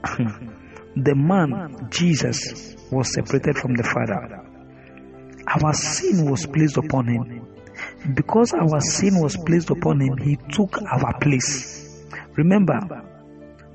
the 0.97 1.15
man, 1.15 1.89
Jesus, 1.91 2.77
was 2.91 3.13
separated 3.13 3.57
from 3.57 3.75
the 3.75 3.83
Father 3.83 4.43
our 5.47 5.73
sin 5.75 6.31
was 6.31 6.47
placed 6.47 6.77
upon 6.77 7.09
him. 7.09 7.47
Because 8.15 8.53
our 8.53 8.81
sin 8.81 9.21
was 9.21 9.37
placed 9.37 9.71
upon 9.71 10.01
him, 10.01 10.17
he 10.19 10.37
took 10.51 10.81
our 10.83 11.19
place. 11.19 12.07
Remember, 12.37 12.81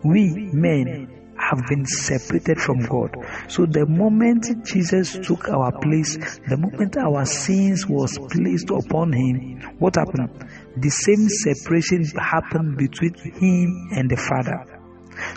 we 0.04 0.50
men 0.54 1.17
have 1.50 1.66
been 1.68 1.86
separated 1.86 2.60
from 2.60 2.80
God. 2.86 3.16
So 3.48 3.66
the 3.66 3.86
moment 3.86 4.66
Jesus 4.66 5.18
took 5.26 5.50
our 5.50 5.72
place, 5.80 6.18
the 6.48 6.58
moment 6.58 6.98
our 6.98 7.26
sins 7.26 7.88
was 7.88 8.18
placed 8.32 8.70
upon 8.70 9.14
him, 9.14 9.62
what 9.80 9.96
happened? 9.96 10.30
The 10.78 10.90
same 10.90 11.28
separation 11.30 12.04
happened 12.20 12.78
between 12.78 13.14
him 13.16 13.90
and 13.96 14.10
the 14.10 14.18
Father. 14.18 14.66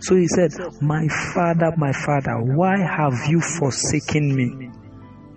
So 0.02 0.16
he 0.16 0.26
said, 0.28 0.52
My 0.82 1.08
Father, 1.08 1.72
my 1.76 1.92
Father, 1.92 2.36
why 2.42 2.78
have 2.78 3.28
you 3.28 3.40
forsaken 3.40 4.34
me? 4.34 4.70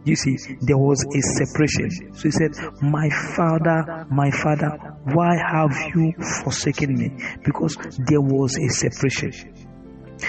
You 0.06 0.18
see, 0.18 0.36
there 0.60 0.77
was 0.77 1.06
a 1.06 1.22
separation. 1.22 2.13
So 2.15 2.24
he 2.24 2.32
said, 2.32 2.51
My 2.82 3.10
father, 3.36 4.06
my 4.12 4.32
father, 4.32 4.98
why 5.13 5.38
have 5.38 5.72
you 5.96 6.13
forsaken 6.44 6.98
me? 6.98 7.24
Because 7.46 7.77
there 8.00 8.20
was 8.20 8.58
a 8.58 8.68
separation. 8.68 9.62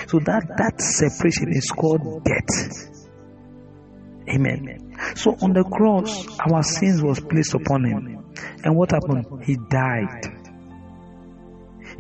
So 0.09 0.19
that, 0.21 0.47
that 0.59 0.81
separation 0.81 1.53
is 1.53 1.71
called 1.71 2.25
death. 2.25 2.91
Amen. 4.29 4.97
So 5.17 5.37
on 5.43 5.53
the 5.53 5.64
cross, 5.64 6.26
our 6.41 6.62
sins 6.62 7.03
was 7.03 7.21
placed 7.21 7.55
upon 7.55 7.85
him. 7.85 8.25
And 8.64 8.76
what 8.76 8.93
happened? 8.93 9.45
He 9.45 9.57
died. 9.69 10.25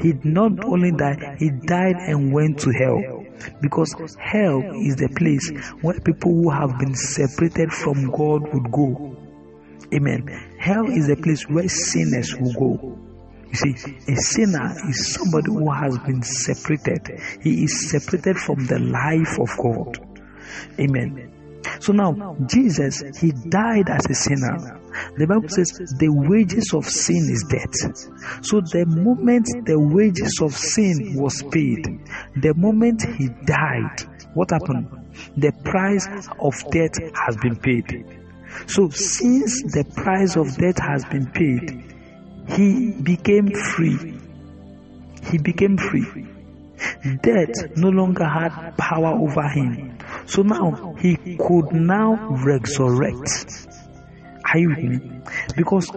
He 0.00 0.12
not 0.24 0.64
only 0.64 0.90
died, 0.90 1.36
he 1.38 1.50
died 1.50 1.96
and 1.96 2.32
went 2.32 2.60
to 2.60 2.70
hell. 2.70 3.24
Because 3.60 3.94
hell 4.18 4.62
is 4.74 4.96
the 4.96 5.08
place 5.14 5.50
where 5.82 6.00
people 6.00 6.32
who 6.32 6.50
have 6.50 6.78
been 6.78 6.94
separated 6.94 7.72
from 7.72 8.10
God 8.10 8.52
would 8.52 8.72
go. 8.72 9.16
Amen. 9.92 10.26
Hell 10.58 10.86
is 10.86 11.06
the 11.08 11.16
place 11.16 11.48
where 11.48 11.68
sinners 11.68 12.34
will 12.36 12.52
go. 12.54 13.03
You 13.54 13.76
see, 13.76 14.12
a 14.12 14.16
sinner 14.16 14.74
is 14.88 15.14
somebody 15.14 15.52
who 15.52 15.70
has 15.70 15.96
been 15.98 16.22
separated. 16.22 17.20
He 17.40 17.64
is 17.64 17.90
separated 17.90 18.36
from 18.36 18.66
the 18.66 18.80
life 18.80 19.38
of 19.38 19.56
God. 19.56 19.98
Amen. 20.80 21.30
So 21.80 21.92
now, 21.92 22.36
Jesus, 22.46 23.02
he 23.20 23.32
died 23.32 23.88
as 23.88 24.06
a 24.10 24.14
sinner. 24.14 24.80
The 25.16 25.26
Bible 25.26 25.48
says 25.48 25.70
the 25.98 26.08
wages 26.08 26.72
of 26.74 26.84
sin 26.84 27.28
is 27.30 27.44
death. 27.48 28.44
So 28.44 28.60
the 28.60 28.86
moment 28.86 29.48
the 29.64 29.78
wages 29.78 30.40
of 30.42 30.52
sin 30.54 31.14
was 31.16 31.42
paid, 31.42 31.84
the 32.36 32.54
moment 32.54 33.02
he 33.16 33.28
died, 33.44 34.02
what 34.34 34.50
happened? 34.50 34.88
The 35.36 35.52
price 35.64 36.08
of 36.40 36.54
death 36.70 36.98
has 37.14 37.36
been 37.36 37.56
paid. 37.56 38.04
So 38.66 38.88
since 38.90 39.62
the 39.62 39.84
price 39.94 40.36
of 40.36 40.56
death 40.56 40.78
has 40.78 41.04
been 41.04 41.26
paid, 41.26 41.93
he 42.48 42.92
became 42.92 43.50
free. 43.50 44.20
He 45.30 45.38
became 45.38 45.76
free. 45.76 46.26
Death 47.22 47.76
no 47.76 47.88
longer 47.88 48.24
had 48.24 48.76
power 48.76 49.18
over 49.18 49.48
him. 49.48 49.98
So 50.26 50.42
now 50.42 50.94
he 50.98 51.16
could 51.36 51.72
now 51.72 52.28
resurrect. 52.44 53.68
Are 54.52 54.58
you 54.58 54.68
with 54.68 54.78
me? 54.78 55.20
Because 55.56 55.90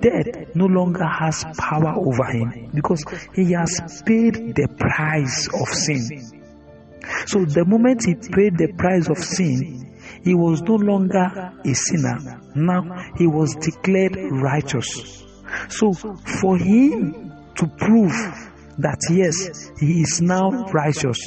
death 0.00 0.54
no 0.54 0.66
longer 0.66 1.06
has 1.06 1.44
power 1.58 1.94
over 1.96 2.24
him 2.24 2.70
because 2.74 3.04
he 3.34 3.52
has 3.52 4.02
paid 4.04 4.54
the 4.54 4.68
price 4.78 5.48
of 5.48 5.68
sin. 5.68 6.42
So 7.26 7.44
the 7.44 7.64
moment 7.64 8.04
he 8.04 8.14
paid 8.14 8.56
the 8.58 8.72
price 8.76 9.08
of 9.08 9.18
sin, 9.18 9.98
he 10.22 10.34
was 10.34 10.62
no 10.62 10.76
longer 10.76 11.52
a 11.64 11.74
sinner. 11.74 12.40
Now 12.54 13.12
he 13.16 13.26
was 13.26 13.56
declared 13.56 14.16
righteous. 14.16 15.23
So 15.68 15.92
for 15.92 16.56
him 16.58 17.32
to 17.56 17.66
prove 17.66 18.12
that 18.78 19.00
yes, 19.10 19.70
he 19.78 20.02
is 20.02 20.20
now 20.20 20.50
righteous, 20.72 21.18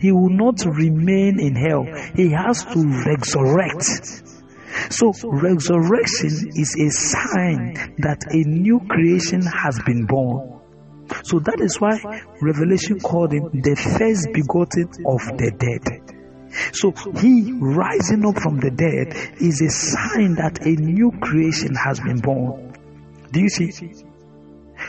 he 0.00 0.12
will 0.12 0.30
not 0.30 0.64
remain 0.64 1.40
in 1.40 1.54
hell. 1.54 1.84
He 2.14 2.30
has 2.30 2.64
to 2.64 3.04
resurrect. 3.06 4.22
So, 4.90 5.12
resurrection 5.24 6.52
is 6.54 6.76
a 6.78 6.90
sign 6.90 7.94
that 7.98 8.22
a 8.30 8.48
new 8.48 8.80
creation 8.88 9.42
has 9.42 9.78
been 9.84 10.06
born. 10.06 10.60
So, 11.24 11.40
that 11.40 11.60
is 11.60 11.80
why 11.80 12.22
Revelation 12.40 13.00
called 13.00 13.32
him 13.32 13.50
the 13.52 13.74
first 13.98 14.28
begotten 14.32 14.88
of 15.06 15.20
the 15.38 15.50
dead. 15.56 16.14
So, 16.72 16.92
he 17.20 17.52
rising 17.52 18.24
up 18.26 18.40
from 18.40 18.60
the 18.60 18.70
dead 18.70 19.14
is 19.40 19.60
a 19.60 19.70
sign 19.70 20.36
that 20.36 20.64
a 20.64 20.70
new 20.70 21.12
creation 21.20 21.74
has 21.74 21.98
been 22.00 22.20
born. 22.20 22.67
Do 23.32 23.40
you 23.40 23.48
see? 23.48 23.72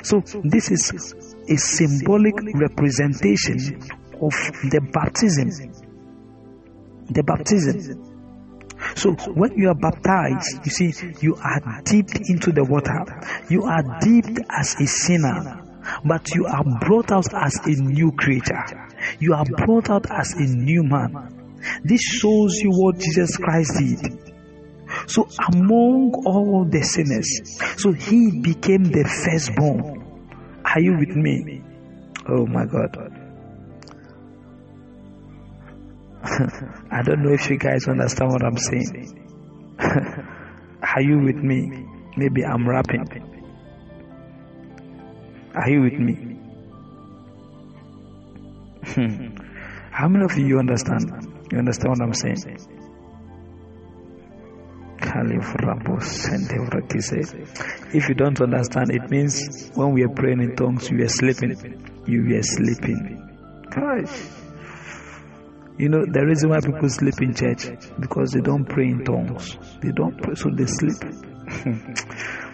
So, 0.03 0.21
this 0.43 0.71
is 0.71 1.35
a 1.49 1.57
symbolic 1.57 2.35
representation 2.53 3.81
of 4.21 4.33
the 4.69 4.81
baptism. 4.93 5.49
The 7.09 7.23
baptism. 7.23 8.09
So 8.95 9.13
when 9.33 9.57
you 9.57 9.69
are 9.69 9.75
baptized, 9.75 10.65
you 10.65 10.71
see, 10.71 11.13
you 11.21 11.35
are 11.35 11.81
dipped 11.83 12.19
into 12.29 12.51
the 12.51 12.63
water. 12.63 13.05
You 13.49 13.63
are 13.63 13.83
dipped 13.99 14.39
as 14.49 14.75
a 14.79 14.87
sinner, 14.87 15.63
but 16.05 16.33
you 16.33 16.45
are 16.45 16.63
brought 16.81 17.11
out 17.11 17.33
as 17.33 17.55
a 17.65 17.81
new 17.81 18.11
creature. 18.13 18.63
You 19.19 19.33
are 19.33 19.45
brought 19.45 19.89
out 19.89 20.09
as 20.11 20.33
a 20.33 20.43
new 20.43 20.83
man. 20.83 21.59
This 21.83 22.01
shows 22.01 22.55
you 22.59 22.71
what 22.71 22.99
Jesus 22.99 23.35
Christ 23.37 23.73
did. 23.77 24.18
So 25.09 25.27
among 25.51 26.13
all 26.23 26.65
the 26.69 26.83
sinners, 26.83 27.41
so 27.81 27.91
he 27.91 28.39
became 28.41 28.83
the 28.83 29.03
firstborn. 29.25 30.05
Are 30.63 30.79
you 30.79 30.99
with 30.99 31.15
me? 31.15 31.63
Oh 32.27 32.45
my 32.45 32.65
God. 32.65 32.95
I 36.91 37.01
don't 37.01 37.23
know 37.23 37.33
if 37.33 37.49
you 37.49 37.57
guys 37.57 37.87
understand 37.87 38.31
what 38.31 38.43
I'm 38.45 38.57
saying. 38.57 39.75
Are 39.79 41.01
you 41.01 41.17
with 41.17 41.37
me? 41.37 41.87
Maybe 42.15 42.45
I'm 42.45 42.69
rapping. 42.69 43.07
Are 45.55 45.69
you 45.71 45.81
with 45.81 45.93
me? 45.93 46.37
How 49.91 50.07
many 50.07 50.25
of 50.25 50.37
you 50.37 50.59
understand? 50.59 51.11
You 51.51 51.57
understand 51.57 51.97
what 51.97 52.01
I'm 52.01 52.13
saying? 52.13 52.77
If 57.91 58.09
you 58.09 58.15
don't 58.15 58.39
understand, 58.41 58.91
it 58.91 59.09
means 59.09 59.71
when 59.73 59.93
we 59.93 60.03
are 60.03 60.09
praying 60.09 60.41
in 60.41 60.55
tongues, 60.55 60.89
you 60.91 61.03
are 61.03 61.09
sleeping. 61.09 61.55
You 62.05 62.37
are 62.37 62.43
sleeping. 62.43 63.25
Gosh. 63.69 64.21
You 65.79 65.89
know, 65.89 66.05
the 66.05 66.25
reason 66.25 66.49
why 66.49 66.59
people 66.59 66.89
sleep 66.89 67.21
in 67.21 67.33
church 67.33 67.69
because 67.99 68.31
they 68.31 68.41
don't 68.41 68.65
pray 68.65 68.87
in 68.89 69.03
tongues. 69.03 69.57
They 69.81 69.91
don't 69.91 70.21
pray, 70.21 70.35
so 70.35 70.49
they 70.51 70.65
sleep. 70.65 70.97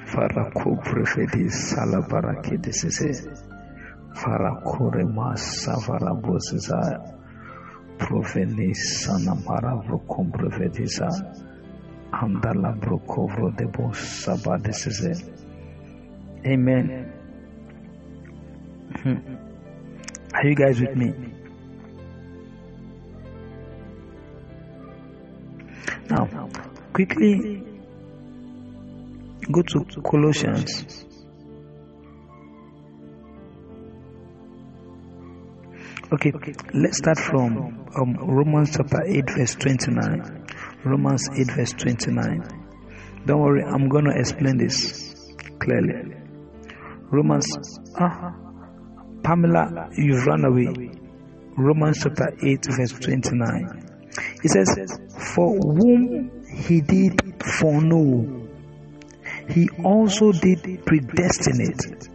Farako 0.06 0.78
prefedi 0.84 1.50
salabaraki 1.50 2.58
desese. 2.62 3.26
Farakore 4.13 5.04
masa 5.04 5.76
farabosisa. 5.82 7.02
Profeni 7.98 8.74
sanamara 8.76 9.82
prefedisa. 10.32 11.10
Andala 12.21 12.71
brokovro 12.80 13.51
de 13.51 13.65
is 14.88 15.01
it. 15.04 15.23
Amen. 16.45 17.12
Are 20.34 20.47
you 20.47 20.56
guys 20.56 20.80
with 20.80 20.95
me? 20.95 21.13
Now, 26.10 26.49
quickly 26.93 27.62
go 29.51 29.62
to 29.62 30.01
Colossians. 30.01 31.06
Okay, 36.13 36.32
let's 36.73 36.97
start 36.99 37.19
from 37.19 37.88
um, 37.99 38.15
Romans 38.15 38.78
chapter 38.78 39.04
8, 39.06 39.30
verse 39.36 39.56
29. 39.56 40.44
Romans 40.86 41.28
8, 41.36 41.52
verse 41.52 41.71
29. 41.74 43.24
Don't 43.26 43.41
worry, 43.41 43.63
I'm 43.63 43.89
going 43.89 44.06
to 44.06 44.12
explain 44.15 44.58
this 44.58 45.34
clearly. 45.60 46.13
Romans, 47.10 47.80
ah, 48.00 48.36
Pamela, 49.24 49.89
you've 49.98 50.24
run 50.28 50.45
away. 50.45 50.91
Romans 51.58 52.02
chapter 52.04 52.38
8, 52.39 52.65
verse 52.78 52.91
29. 53.00 53.89
It 54.43 54.50
says, 54.52 55.00
For 55.34 55.58
whom 55.58 56.45
he 56.56 56.82
did 56.82 57.43
foreknow, 57.43 58.48
he 59.50 59.67
also 59.84 60.34
did 60.34 60.86
predestinate 60.86 62.10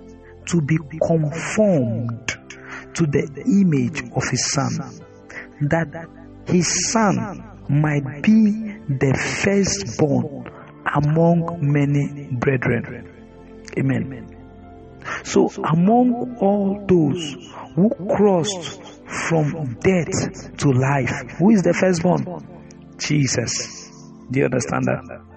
to 0.46 0.60
be 0.60 0.78
conformed 1.08 2.36
to 2.94 3.04
the 3.04 3.42
image 3.46 4.02
of 4.14 4.28
his 4.28 4.52
son, 4.52 4.78
that 5.62 6.06
his 6.46 6.92
son 6.92 7.49
might 7.70 8.22
be 8.22 8.76
the 8.88 9.14
firstborn 9.42 10.50
among 10.94 11.58
many 11.60 12.28
brethren. 12.32 13.06
Amen. 13.78 14.26
So, 15.24 15.48
among 15.72 16.36
all 16.40 16.84
those 16.86 17.36
who 17.74 17.90
crossed 18.16 18.82
from 19.28 19.78
death 19.80 20.56
to 20.58 20.70
life. 20.70 21.12
Who 21.38 21.50
is 21.50 21.62
the 21.62 21.72
firstborn? 21.72 22.24
Jesus. 22.98 23.90
Do 24.30 24.40
you 24.40 24.44
understand 24.46 24.84
that? 24.84 25.30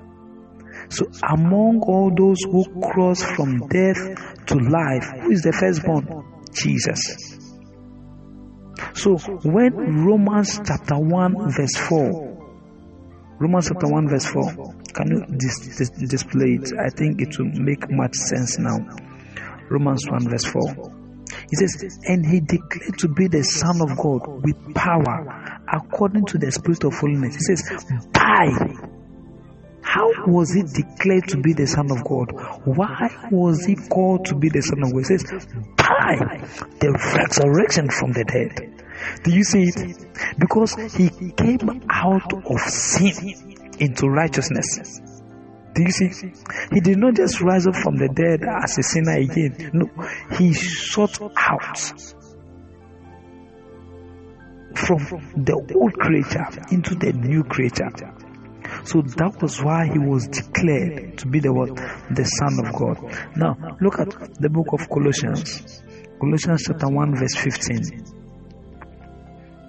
So, 0.90 1.06
among 1.28 1.82
all 1.82 2.12
those 2.16 2.38
who 2.44 2.66
cross 2.92 3.24
from 3.24 3.68
death 3.68 4.46
to 4.48 4.56
life, 4.56 5.06
who 5.22 5.32
is 5.32 5.42
the 5.42 5.54
firstborn? 5.54 6.08
Jesus. 6.54 7.33
So, 8.96 9.18
when 9.18 9.74
Romans 10.06 10.60
chapter 10.66 10.98
1, 10.98 11.52
verse 11.52 11.76
4, 11.90 12.34
Romans 13.40 13.68
chapter 13.68 13.88
1, 13.88 14.10
verse 14.10 14.26
4, 14.26 14.44
can 14.94 15.08
you 15.10 15.26
dis- 15.38 15.78
dis- 15.78 16.10
display 16.10 16.60
it? 16.62 16.72
I 16.80 16.90
think 16.90 17.22
it 17.22 17.38
will 17.38 17.52
make 17.54 17.90
much 17.90 18.14
sense 18.14 18.60
now. 18.60 18.78
Romans 19.70 20.06
1, 20.08 20.30
verse 20.30 20.46
4. 20.46 20.62
He 21.50 21.56
says, 21.56 22.00
and 22.06 22.26
he 22.26 22.40
declared 22.40 22.98
to 23.00 23.08
be 23.08 23.28
the 23.28 23.44
Son 23.44 23.82
of 23.82 23.98
God 23.98 24.44
with 24.44 24.76
power 24.76 25.60
according 25.72 26.26
to 26.28 26.38
the 26.38 26.52
Spirit 26.52 26.84
of 26.84 26.94
holiness. 26.94 27.36
He 27.36 27.56
says, 27.56 27.86
by. 28.14 28.50
How 29.82 30.10
was 30.26 30.54
he 30.54 30.64
declared 30.64 31.28
to 31.30 31.38
be 31.38 31.54
the 31.54 31.68
Son 31.68 31.92
of 31.92 32.04
God? 32.04 32.32
Why 32.66 33.10
was 33.32 33.66
he 33.66 33.76
called 33.76 34.26
to 34.26 34.36
be 34.36 34.50
the 34.50 34.62
Son 34.62 34.82
of 34.84 34.94
God? 34.94 35.00
He 35.00 35.04
says, 35.04 35.24
by 35.76 36.42
the 36.80 36.92
resurrection 37.14 37.90
from 37.90 38.14
the 38.14 38.24
dead. 38.24 38.83
Do 39.24 39.32
you 39.32 39.44
see 39.44 39.64
it? 39.64 40.38
Because 40.38 40.76
he 40.94 41.32
came 41.32 41.82
out 41.90 42.34
of 42.34 42.60
sin 42.62 43.58
into 43.80 44.08
righteousness. 44.08 45.02
Do 45.74 45.82
you 45.82 45.92
see? 45.92 46.34
He 46.72 46.80
did 46.82 46.98
not 47.00 47.16
just 47.16 47.42
rise 47.42 47.66
up 47.66 47.76
from 47.76 47.98
the 47.98 48.10
dead 48.10 48.44
as 48.44 48.78
a 48.78 48.84
sinner 48.84 49.18
again. 49.18 49.72
No, 49.74 49.90
he 50.38 50.54
sought 50.54 51.20
out 51.36 51.78
from 54.76 55.00
the 55.36 55.54
old 55.76 55.94
creature 55.94 56.46
into 56.72 56.96
the 56.96 57.14
new 57.14 57.44
creature. 57.44 57.90
So 58.86 59.02
that 59.02 59.42
was 59.42 59.64
why 59.64 59.88
he 59.92 59.98
was 59.98 60.28
declared 60.28 61.18
to 61.20 61.28
be 61.28 61.40
the 61.40 61.54
what? 61.54 61.76
The 61.76 62.26
Son 62.26 62.66
of 62.66 62.74
God. 62.76 62.98
Now 63.36 63.78
look 63.82 64.00
at 64.00 64.36
the 64.40 64.50
book 64.50 64.68
of 64.74 64.88
Colossians. 64.90 65.82
Colossians 66.20 66.64
chapter 66.68 66.88
1 66.88 67.16
verse 67.16 67.36
15. 67.36 68.23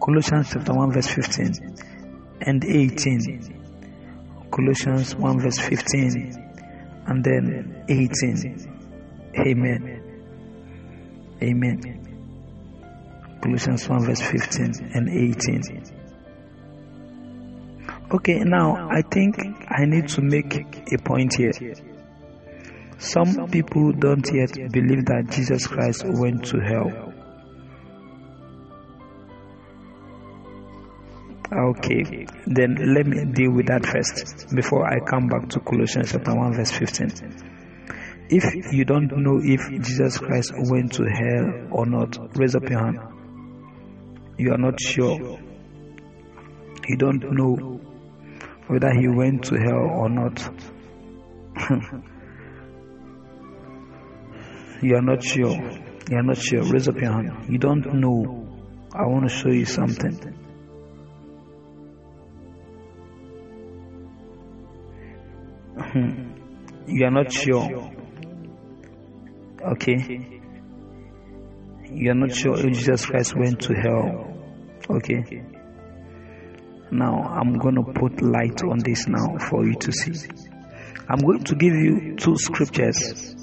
Colossians 0.05 0.51
chapter 0.53 0.75
1 0.75 0.93
verse 0.93 1.09
15 1.09 1.77
and 2.43 2.63
18. 2.63 4.51
Colossians 4.51 5.17
1 5.17 5.41
verse 5.41 5.59
15 5.59 7.05
and 7.07 7.25
then 7.25 7.85
18. 7.89 9.33
Amen. 9.39 10.03
Amen. 11.43 11.81
Colossians 13.43 13.89
1 13.89 14.05
verse 14.05 14.21
15 14.21 14.91
and 14.93 15.09
18. 15.09 15.63
Okay, 18.13 18.41
now 18.41 18.91
I 18.91 19.01
think 19.01 19.39
I 19.71 19.87
need 19.87 20.09
to 20.11 20.21
make 20.21 20.55
a 20.93 20.99
point 20.99 21.35
here. 21.35 21.53
Some 22.99 23.49
people 23.51 23.93
don't 23.93 24.29
yet 24.35 24.53
believe 24.71 25.07
that 25.07 25.31
Jesus 25.31 25.67
Christ 25.67 26.05
went 26.05 26.45
to 26.47 26.61
hell. 26.61 27.04
Okay, 31.57 32.27
then 32.47 32.75
let 32.95 33.07
me 33.07 33.27
deal 33.33 33.53
with 33.53 33.67
that 33.67 33.87
first 33.87 34.53
before 34.57 34.85
I 34.87 34.99
come 34.99 35.29
back 35.29 35.49
to 35.51 35.61
Colossians 35.61 36.11
chapter 36.11 36.35
1, 36.35 36.55
verse 36.55 36.73
15. 36.73 37.13
If 38.29 38.73
you 38.73 38.85
don't 38.85 39.17
know 39.19 39.39
if 39.41 39.61
Jesus 39.85 40.19
Christ 40.19 40.53
went 40.57 40.95
to 40.95 41.05
hell 41.05 41.69
or 41.71 41.87
not, 41.87 42.37
raise 42.37 42.57
up 42.57 42.69
your 42.69 42.81
hand. 42.81 42.99
You 44.37 44.51
are 44.53 44.59
not 44.59 44.81
sure. 44.81 45.39
You 46.89 46.97
don't 46.97 47.23
know 47.33 47.81
whether 48.67 48.93
he 48.93 49.07
went 49.07 49.45
to 49.45 49.55
hell 49.55 49.79
or 49.79 50.09
not. 50.09 50.41
you 54.83 54.97
are 54.97 55.03
not 55.03 55.23
sure. 55.23 55.53
You 56.11 56.17
are 56.17 56.25
not 56.25 56.39
sure. 56.39 56.65
Raise 56.65 56.89
up 56.89 56.97
your 56.97 57.13
hand. 57.13 57.47
You 57.49 57.59
don't 57.59 57.95
know. 57.95 58.49
I 58.93 59.07
want 59.07 59.29
to 59.29 59.33
show 59.33 59.51
you 59.51 59.67
something. 59.67 60.44
Hmm. 65.77 66.33
you 66.87 67.05
are 67.05 67.11
not 67.11 67.33
sure. 67.33 67.91
Okay. 69.63 70.41
You 71.91 72.11
are 72.11 72.15
not 72.15 72.35
sure 72.35 72.57
if 72.57 72.77
Jesus 72.77 73.07
Christ 73.07 73.35
went 73.37 73.61
to 73.63 73.75
hell. 73.75 74.37
Okay. 74.91 75.43
Now 76.91 77.23
I'm 77.23 77.55
going 77.59 77.77
to 77.77 77.83
put 77.83 78.23
light 78.23 78.63
on 78.63 78.79
this 78.79 79.09
now 79.09 79.39
for 79.39 79.65
you 79.65 79.75
to 79.75 79.93
see. 79.93 80.29
I'm 81.09 81.19
going 81.19 81.45
to 81.45 81.55
give 81.55 81.75
you 81.75 82.17
two 82.17 82.37
scriptures 82.37 83.35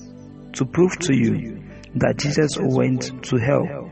to 0.54 0.66
prove 0.66 0.98
to 1.00 1.16
you 1.16 1.64
that 1.96 2.18
Jesus 2.18 2.58
went 2.60 3.24
to 3.26 3.38
hell. 3.38 3.90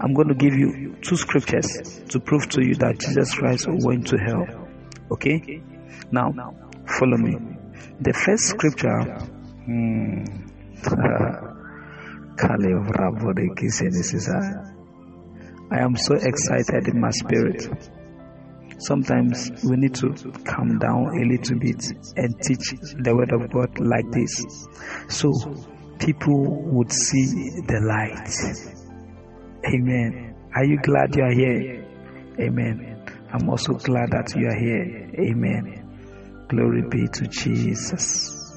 I'm 0.00 0.14
going 0.14 0.28
to 0.28 0.34
give 0.34 0.54
you 0.54 0.96
two 1.00 1.16
scriptures 1.16 2.00
to 2.08 2.18
prove 2.18 2.48
to 2.50 2.64
you 2.64 2.74
that 2.76 2.98
Jesus 2.98 3.34
Christ 3.34 3.66
went 3.68 4.08
to 4.08 4.16
hell. 4.18 4.46
Okay? 5.12 5.62
Now, 6.10 6.32
follow 6.86 7.16
me. 7.16 7.51
The 8.00 8.12
first 8.12 8.46
scripture, 8.46 9.02
hmm, 9.64 10.24
I 15.70 15.78
am 15.78 15.96
so 15.96 16.14
excited 16.14 16.88
in 16.88 17.00
my 17.00 17.10
spirit. 17.10 17.68
Sometimes 18.78 19.50
we 19.64 19.76
need 19.76 19.94
to 19.96 20.12
calm 20.44 20.78
down 20.78 21.06
a 21.06 21.24
little 21.24 21.58
bit 21.58 21.84
and 22.16 22.34
teach 22.42 22.72
the 22.98 23.14
word 23.14 23.32
of 23.32 23.50
God 23.52 23.78
like 23.78 24.10
this. 24.10 24.44
So 25.08 25.32
people 25.98 26.62
would 26.72 26.92
see 26.92 27.26
the 27.68 27.80
light. 27.80 28.28
Amen. 29.72 30.34
Are 30.54 30.64
you 30.64 30.80
glad 30.82 31.14
you 31.14 31.22
are 31.22 31.32
here? 31.32 31.84
Amen. 32.40 33.06
I'm 33.32 33.48
also 33.48 33.74
glad 33.74 34.10
that 34.10 34.34
you 34.36 34.46
are 34.48 34.58
here. 34.58 35.10
Amen. 35.30 35.81
Glory 36.52 36.82
be 36.82 37.08
to 37.08 37.26
Jesus. 37.28 38.52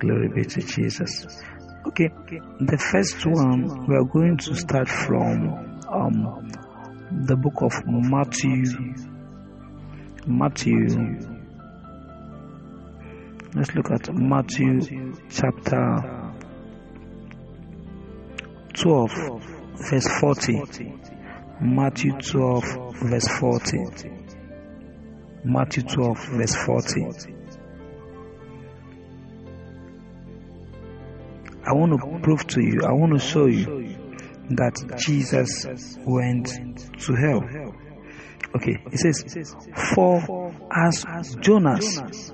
Glory 0.00 0.26
be 0.26 0.44
to 0.44 0.60
Jesus. 0.60 1.40
Okay, 1.86 2.08
the 2.58 2.76
first 2.90 3.24
one 3.24 3.86
we 3.86 3.94
are 3.94 4.02
going 4.02 4.38
to 4.38 4.56
start 4.56 4.88
from 4.88 5.80
um, 5.88 6.50
the 7.28 7.36
book 7.36 7.62
of 7.62 7.72
Matthew. 7.86 8.64
Matthew. 10.26 10.88
Let's 13.54 13.72
look 13.76 13.92
at 13.92 14.12
Matthew 14.12 15.14
chapter 15.30 16.34
12, 18.74 19.10
verse 19.88 20.08
40. 20.20 20.62
Matthew 21.60 22.18
12, 22.18 22.64
verse 23.00 23.28
40. 23.38 24.27
Matthew 25.44 25.82
12, 25.84 26.28
verse 26.30 26.54
40. 26.56 27.06
I 31.64 31.72
want 31.72 32.00
to 32.00 32.18
prove 32.22 32.46
to 32.48 32.62
you, 32.62 32.80
I 32.86 32.92
want 32.92 33.12
to 33.12 33.18
show 33.18 33.46
you 33.46 33.96
that 34.50 34.96
Jesus 34.98 35.96
went 36.06 36.46
to 37.00 37.14
hell. 37.14 37.44
Okay, 38.56 38.78
it 38.90 38.98
says, 38.98 39.54
For 39.94 40.54
as 40.74 41.36
Jonas 41.40 42.32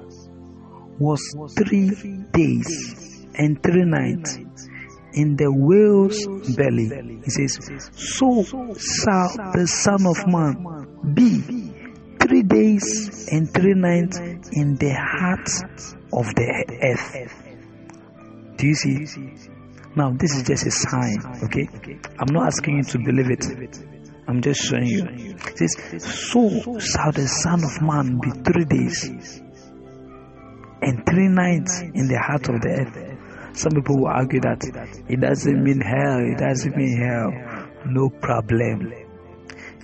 was 0.99 1.21
three 1.57 1.91
days 2.33 3.27
and 3.35 3.61
three 3.61 3.85
nights 3.85 4.39
in 5.15 5.37
the 5.37 5.51
whale's 5.51 6.27
belly, 6.57 7.21
he 7.25 7.31
says, 7.31 7.59
So 7.93 8.45
shall 8.45 9.53
the 9.53 9.67
Son 9.67 10.07
of 10.07 10.27
Man 10.29 11.15
be 11.15 11.64
three 12.27 12.43
days 12.43 13.29
and 13.31 13.53
three 13.53 13.75
nights 13.75 14.19
in 14.53 14.77
the 14.77 14.95
heart 14.95 15.49
of 16.13 16.27
the 16.35 16.49
earth. 16.83 18.57
Do 18.57 18.67
you 18.67 18.75
see? 18.75 19.07
Now, 19.95 20.11
this 20.11 20.35
is 20.35 20.43
just 20.43 20.67
a 20.67 20.71
sign, 20.71 21.19
okay? 21.45 21.69
I'm 22.19 22.33
not 22.33 22.47
asking 22.47 22.79
you 22.79 22.83
to 22.85 22.99
believe 22.99 23.31
it. 23.31 23.45
I'm 24.27 24.41
just 24.41 24.63
showing 24.63 24.87
you. 24.87 25.05
It 25.05 25.59
says, 25.59 26.03
So 26.03 26.49
shall 26.79 27.13
the 27.13 27.29
Son 27.29 27.63
of 27.63 27.83
Man 27.83 28.19
be 28.21 28.31
three 28.43 28.65
days 28.65 29.05
and 30.81 31.05
three 31.07 31.29
nights 31.29 31.81
in 31.81 32.09
the 32.09 32.19
heart 32.19 32.49
of 32.49 32.61
the 32.63 32.71
earth. 32.71 33.59
Some 33.59 33.73
people 33.73 33.99
will 34.01 34.09
argue 34.09 34.41
that 34.41 34.65
it 35.09 35.21
doesn't 35.21 35.63
mean 35.63 35.81
hell, 35.81 36.21
it 36.21 36.39
doesn't 36.39 36.75
mean 36.75 36.97
hell. 36.97 37.31
No 37.87 38.09
problem. 38.09 39.04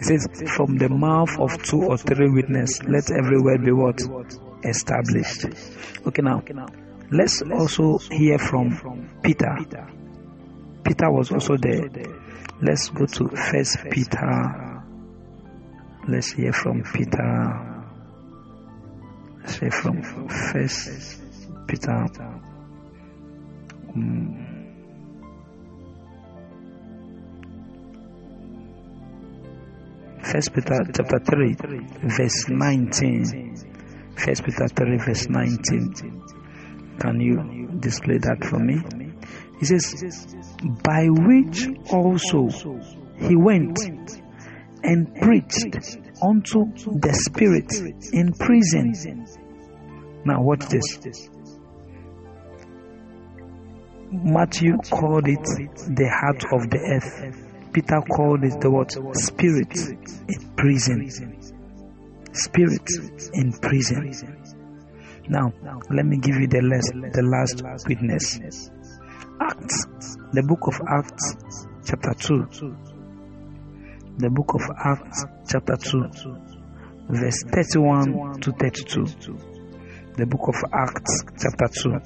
It 0.01 0.05
says, 0.05 0.27
From 0.57 0.79
the 0.79 0.89
mouth 0.89 1.39
of 1.39 1.63
two 1.63 1.83
or 1.83 1.99
three 1.99 2.31
witnesses, 2.31 2.83
let 2.85 3.11
every 3.11 3.39
word 3.39 3.63
be 3.63 3.73
what? 3.73 4.01
Established. 4.65 5.45
Okay, 6.07 6.23
now, 6.23 6.43
let's 7.11 7.43
also 7.43 7.99
hear 8.11 8.39
from 8.39 9.11
Peter. 9.23 9.57
Peter 10.85 11.11
was 11.11 11.31
also 11.31 11.57
there. 11.59 11.91
Let's 12.63 12.89
go 12.89 13.05
to 13.05 13.29
First 13.29 13.77
Peter. 13.91 14.83
Let's 16.09 16.33
hear 16.33 16.53
from 16.55 16.83
Peter. 16.83 17.85
Let's 19.41 19.57
hear 19.59 19.71
from 19.71 20.03
First 20.29 21.21
Peter. 21.69 22.07
Mm. 23.95 24.40
First 30.31 30.55
Peter 30.55 30.79
chapter 30.95 31.19
3, 31.19 31.57
verse 32.05 32.49
19. 32.49 33.57
First 34.17 34.45
Peter 34.45 34.69
3, 34.69 34.97
verse 34.99 35.29
19. 35.29 35.93
Can 37.01 37.21
you 37.21 37.67
display 37.81 38.19
that 38.19 38.45
for 38.45 38.61
me? 38.61 38.81
He 39.59 39.65
says, 39.65 40.37
By 40.85 41.09
which 41.09 41.67
also 41.91 42.49
he 43.19 43.35
went 43.35 43.77
and 44.85 45.13
preached 45.17 45.99
unto 46.23 46.67
the 46.77 47.13
spirit 47.13 47.73
in 48.13 48.33
prison. 48.35 49.27
Now, 50.25 50.43
watch 50.43 50.65
this. 50.69 51.29
Matthew 54.13 54.77
called 54.79 55.27
it 55.27 55.43
the 55.43 56.09
heart 56.09 56.45
of 56.53 56.71
the 56.71 56.79
earth. 56.79 57.50
Peter 57.73 58.01
called 58.03 58.45
it 58.45 58.61
the 58.61 58.71
word 58.71 58.91
Spirit 59.17 59.77
in 60.29 60.55
prison. 60.57 61.09
Spirit 62.33 62.89
in 63.35 63.53
prison. 63.53 64.13
Now, 65.29 65.53
let 65.91 66.05
me 66.07 66.19
give 66.19 66.37
you 66.37 66.49
the 66.49 66.61
last, 66.63 66.93
the 67.13 67.23
last 67.23 67.63
witness. 67.89 68.41
Acts, 69.41 69.87
the 70.33 70.43
book 70.43 70.67
of 70.67 70.81
Acts, 70.89 71.37
chapter 71.87 72.13
2. 72.15 72.49
The 74.19 74.31
book 74.31 74.55
of 74.55 74.63
Acts, 74.85 75.25
chapter 75.49 75.77
2, 75.77 76.11
verse 77.09 77.43
31 77.45 78.41
to 78.41 78.53
32. 78.53 79.05
The 80.17 80.27
book 80.27 80.49
of 80.49 80.57
Acts, 80.73 81.25
chapter 81.41 81.69
2, 81.73 81.99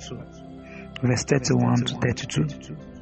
verse 1.02 1.24
31 1.24 1.76
to 1.86 1.94
32. 1.94 2.93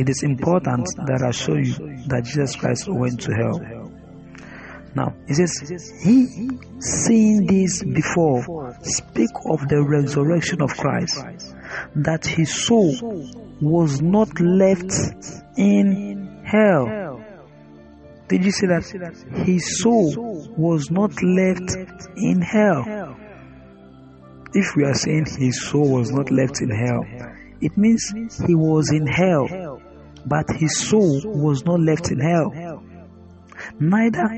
It 0.00 0.08
is 0.08 0.22
important 0.22 0.86
that 0.96 1.22
I 1.22 1.30
show 1.30 1.56
you 1.56 1.74
that 2.08 2.24
Jesus 2.24 2.56
Christ 2.56 2.88
went 2.88 3.20
to 3.20 3.32
hell. 3.34 3.92
Now, 4.94 5.14
it 5.28 5.34
says, 5.34 5.92
He, 6.02 6.48
seeing 6.80 7.44
this 7.46 7.84
before, 7.84 8.74
speak 8.80 9.28
of 9.50 9.68
the 9.68 9.84
resurrection 9.86 10.62
of 10.62 10.70
Christ, 10.70 11.22
that 11.96 12.24
his 12.24 12.64
soul 12.64 12.94
was 13.60 14.00
not 14.00 14.40
left 14.40 14.90
in 15.58 16.40
hell. 16.46 17.22
Did 18.28 18.42
you 18.42 18.52
see 18.52 18.68
that? 18.68 18.84
His 19.44 19.82
soul 19.82 20.48
was 20.56 20.90
not 20.90 21.12
left 21.22 21.76
in 22.16 22.40
hell. 22.40 23.18
If 24.54 24.76
we 24.76 24.84
are 24.84 24.94
saying 24.94 25.26
his 25.38 25.62
soul 25.68 25.92
was 25.92 26.10
not 26.10 26.30
left 26.30 26.62
in 26.62 26.70
hell, 26.70 27.04
it 27.60 27.76
means 27.76 28.10
he 28.46 28.54
was 28.54 28.90
in 28.90 29.06
hell, 29.06 29.69
but 30.26 30.50
his 30.50 30.78
soul 30.78 31.20
was 31.24 31.64
not 31.64 31.80
left 31.80 32.10
in 32.10 32.20
hell. 32.20 32.82
Neither 33.78 34.28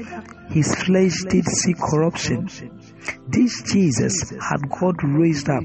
his 0.50 0.74
flesh 0.74 1.22
did 1.28 1.46
see 1.46 1.74
corruption. 1.74 2.48
This 3.28 3.62
Jesus 3.62 4.30
had 4.30 4.68
God 4.68 4.96
raised 5.02 5.48
up, 5.48 5.64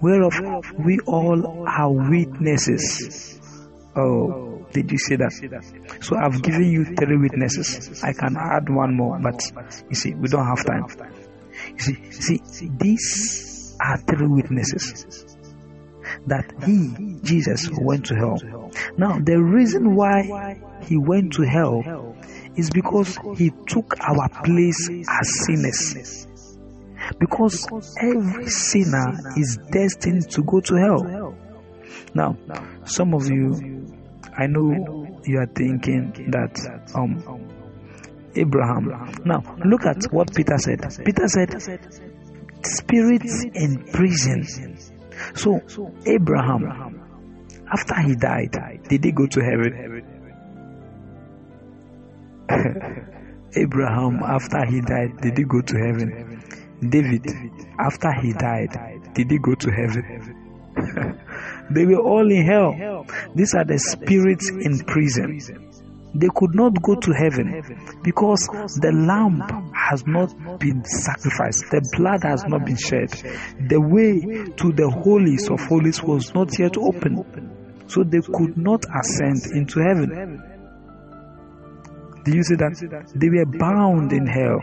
whereof 0.00 0.72
we 0.78 0.98
all 1.06 1.66
are 1.68 1.90
witnesses. 1.92 3.40
Oh, 3.96 4.66
did 4.72 4.90
you 4.90 4.98
see 4.98 5.16
that? 5.16 5.32
So 6.00 6.16
I've 6.16 6.42
given 6.42 6.64
you 6.64 6.84
three 6.96 7.16
witnesses. 7.16 8.02
I 8.02 8.12
can 8.12 8.36
add 8.36 8.68
one 8.68 8.96
more, 8.96 9.18
but 9.20 9.40
you 9.88 9.94
see, 9.94 10.14
we 10.14 10.28
don't 10.28 10.46
have 10.46 10.64
time. 10.64 10.86
You 11.72 11.78
see, 11.78 12.10
see, 12.10 12.70
these 12.76 13.76
are 13.80 13.98
three 13.98 14.26
witnesses 14.26 15.36
that 16.26 16.52
he, 16.66 17.20
Jesus, 17.22 17.68
went 17.70 18.06
to 18.06 18.14
hell. 18.16 18.63
Now, 18.96 19.18
the 19.18 19.40
reason 19.42 19.94
why 19.94 20.60
he 20.82 20.96
went 20.96 21.32
to 21.34 21.42
hell 21.42 22.16
is 22.56 22.70
because 22.70 23.18
he 23.36 23.50
took 23.66 23.94
our 24.00 24.28
place 24.44 24.88
as 25.08 25.44
sinners. 25.46 26.26
Because 27.18 27.66
every 28.00 28.46
sinner 28.46 29.12
is 29.36 29.58
destined 29.70 30.30
to 30.30 30.42
go 30.42 30.60
to 30.60 30.74
hell. 30.76 31.34
Now, 32.14 32.36
some 32.84 33.14
of 33.14 33.28
you, 33.28 33.86
I 34.36 34.46
know 34.46 35.20
you 35.24 35.38
are 35.38 35.46
thinking 35.46 36.30
that 36.30 36.58
um 36.94 37.50
Abraham. 38.36 39.12
Now, 39.24 39.56
look 39.64 39.86
at 39.86 40.04
what 40.10 40.34
Peter 40.34 40.58
said. 40.58 40.80
Peter 41.04 41.28
said, 41.28 41.50
spirits 42.62 43.44
in 43.54 43.84
prison. 43.92 44.76
So, 45.34 45.60
Abraham, 46.06 47.03
after 47.74 48.00
he 48.02 48.14
died, 48.14 48.56
did 48.88 49.04
he 49.04 49.10
go 49.10 49.26
to 49.26 49.40
heaven? 49.40 49.72
Abraham, 53.56 54.22
after 54.22 54.64
he 54.66 54.80
died, 54.80 55.20
did 55.20 55.38
he 55.38 55.44
go 55.44 55.60
to 55.60 55.76
heaven? 55.76 56.42
David, 56.88 57.26
after 57.78 58.12
he 58.20 58.32
died, 58.32 59.12
did 59.14 59.30
he 59.30 59.38
go 59.38 59.54
to 59.56 59.70
heaven? 59.70 60.40
they 61.70 61.84
were 61.84 62.00
all 62.00 62.30
in 62.30 62.46
hell. 62.46 63.06
These 63.34 63.54
are 63.54 63.64
the 63.64 63.78
spirits 63.78 64.50
in 64.50 64.78
prison. 64.86 65.40
They 66.16 66.28
could 66.32 66.54
not 66.54 66.80
go 66.80 66.94
to 66.94 67.12
heaven 67.12 68.00
because 68.04 68.46
the 68.46 68.92
lamb 68.92 69.40
has 69.74 70.06
not 70.06 70.60
been 70.60 70.84
sacrificed, 70.84 71.64
the 71.72 71.82
blood 71.96 72.22
has 72.22 72.44
not 72.44 72.64
been 72.64 72.76
shed. 72.76 73.10
The 73.68 73.80
way 73.80 74.20
to 74.20 74.72
the 74.72 74.88
holies 74.88 75.50
of 75.50 75.60
holies 75.60 76.02
was 76.04 76.32
not 76.32 76.56
yet 76.56 76.76
open, 76.76 77.24
so 77.86 78.02
they 78.04 78.20
could 78.20 78.56
not 78.56 78.84
ascend 78.84 79.46
into 79.54 79.80
heaven. 79.80 80.42
Do 82.24 82.34
you 82.34 82.42
see 82.42 82.56
that? 82.56 83.12
They 83.14 83.28
were 83.28 83.44
bound 83.46 84.12
in 84.12 84.26
hell. 84.26 84.60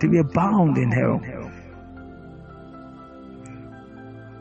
They 0.00 0.08
were 0.08 0.24
bound 0.24 0.76
in 0.78 0.90
hell. 0.90 1.20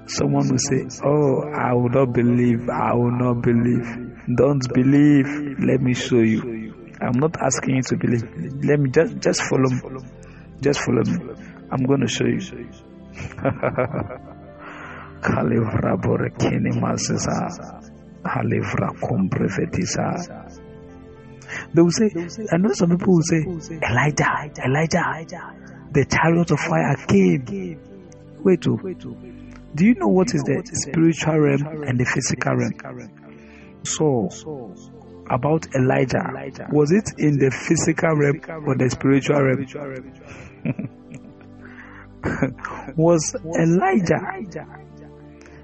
Someone 0.07 0.49
will 0.49 0.57
say, 0.57 0.87
Oh, 1.03 1.43
I 1.43 1.71
oh, 1.71 1.77
will 1.77 1.89
not 1.89 2.13
believe. 2.13 2.67
I 2.67 2.93
will 2.95 3.11
not 3.11 3.41
believe. 3.43 3.85
Don't 4.35 4.65
believe. 4.73 5.27
Let 5.59 5.81
me 5.81 5.93
show 5.93 6.21
you. 6.21 6.73
I'm 6.99 7.19
not 7.19 7.35
asking 7.39 7.75
you 7.75 7.83
to 7.83 7.95
believe. 7.97 8.23
Let 8.63 8.79
me 8.79 8.89
just 8.89 9.19
just 9.19 9.43
follow 9.43 9.69
me. 9.69 9.81
Just 10.61 10.79
follow 10.81 11.03
me. 11.03 11.35
I'm 11.71 11.85
going 11.85 12.01
to 12.01 12.07
show 12.07 12.25
you. 12.25 12.39
Kalivra 15.21 15.97
borekini 15.97 16.71
masisa. 16.81 17.98
Halivra 18.23 18.91
kumbrefetisa. 18.99 20.67
They 21.73 21.82
will 21.82 21.91
say, 21.91 22.12
I 22.51 22.58
know 22.58 22.73
some 22.73 22.89
people 22.97 23.15
will 23.15 23.23
say, 23.23 23.43
Elijah, 23.82 24.51
Elijah, 24.63 25.55
the 25.91 26.05
chariot 26.05 26.51
of 26.51 26.60
fire 26.60 26.95
came. 27.08 27.79
Wait, 28.43 28.67
oh. 28.67 28.77
do 29.75 29.86
you 29.86 29.95
know 29.95 30.08
what 30.08 30.34
is 30.34 30.43
the 30.43 30.62
spiritual 30.73 31.39
realm 31.39 31.84
and 31.84 31.99
the 31.99 32.05
physical 32.05 32.55
realm? 32.55 32.73
So, 33.84 34.29
about 35.29 35.67
Elijah, 35.75 36.67
was 36.71 36.91
it 36.91 37.13
in 37.17 37.38
the 37.38 37.51
physical 37.51 38.15
realm 38.15 38.41
or 38.67 38.75
the 38.77 38.89
spiritual 38.89 39.41
realm? 39.41 39.65
was 42.95 43.36
Elijah, 43.58 44.65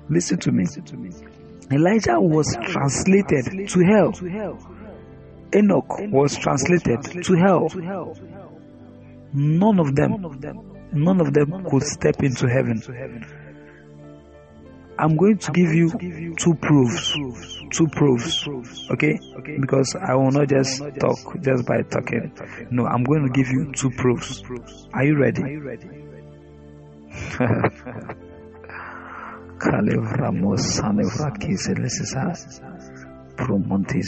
listen 0.10 0.40
to 0.40 0.52
me, 0.52 0.66
Elijah 1.72 2.20
was 2.20 2.56
translated 2.62 3.70
to 3.70 3.80
hell 3.84 4.14
Enoch 5.56 6.00
was 6.12 6.38
translated 6.38 7.02
to 7.24 7.36
hell. 7.36 7.70
None 9.34 9.80
of 9.80 9.96
them, 9.96 10.12
none 10.92 11.22
of 11.22 11.34
them 11.34 11.66
could 11.70 11.84
step 11.84 12.22
into 12.24 12.48
heaven. 12.48 12.82
I'm 14.98 15.18
going 15.18 15.38
to 15.40 15.52
give 15.52 15.74
you 15.74 16.36
two 16.38 16.56
proofs. 16.56 17.14
Two 17.72 17.88
proofs. 17.88 18.48
Okay? 18.92 19.20
Because 19.60 19.96
I 19.96 20.16
will 20.16 20.32
not 20.32 20.48
just 20.50 20.82
talk 21.00 21.42
just 21.42 21.66
by 21.66 21.82
talking. 21.84 22.32
No, 22.72 22.86
I'm 22.86 23.04
going 23.04 23.24
to 23.24 23.30
give 23.30 23.50
you 23.50 23.72
two 23.74 23.92
proofs. 23.92 24.42
Are 24.94 25.04
you 25.04 25.18
ready? 25.18 25.60
Promonti 33.36 34.02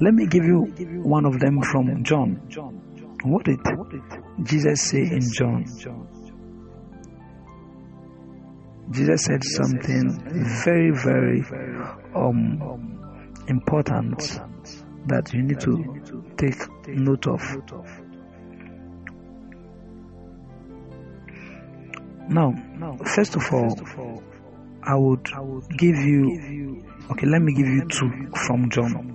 let 0.00 0.14
me 0.14 0.26
give 0.26 0.44
you 0.44 0.62
one 1.02 1.24
of 1.26 1.38
them 1.38 1.60
from 1.62 2.04
John. 2.04 2.40
What 3.24 3.44
did 3.44 3.60
Jesus 4.42 4.82
say 4.82 5.02
in 5.02 5.20
John? 5.32 5.64
Jesus 8.90 9.24
said 9.24 9.42
something 9.44 10.20
very, 10.64 10.90
very 10.90 11.42
um, 12.14 12.98
important 13.48 14.40
that 15.06 15.32
you 15.32 15.42
need 15.42 15.60
to 15.60 16.24
take 16.36 16.56
note 16.88 17.26
of. 17.26 17.40
Now, 22.32 22.54
first 23.14 23.36
of 23.36 23.42
all, 23.52 23.76
I 24.82 24.94
would 24.94 25.28
give 25.76 25.96
you, 25.96 26.82
okay, 27.10 27.26
let 27.26 27.42
me 27.42 27.52
give 27.52 27.66
you 27.66 27.86
two 27.88 28.10
from 28.46 28.70
John. 28.70 29.14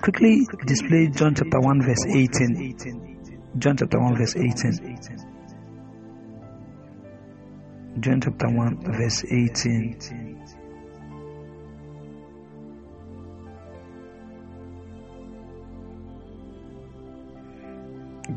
Quickly 0.00 0.46
display 0.66 1.08
John 1.08 1.34
chapter 1.34 1.58
1, 1.58 1.82
verse 1.82 2.06
18. 2.06 3.18
John 3.58 3.76
chapter 3.76 3.98
1, 3.98 4.16
verse 4.18 4.36
18. 4.36 5.02
John 7.98 8.20
chapter 8.20 8.48
1, 8.50 8.82
verse 8.84 9.24
18. 9.24 9.98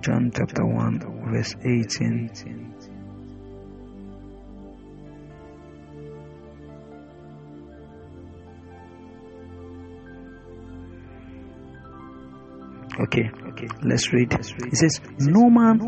John 0.01 0.32
chapter 0.36 0.65
1, 0.65 0.99
verse 1.32 1.55
18. 1.63 2.29
Okay, 12.99 13.31
okay, 13.47 13.67
let's 13.83 14.12
read. 14.12 14.33
It 14.33 14.75
says, 14.75 14.99
No 15.19 15.49
man 15.49 15.79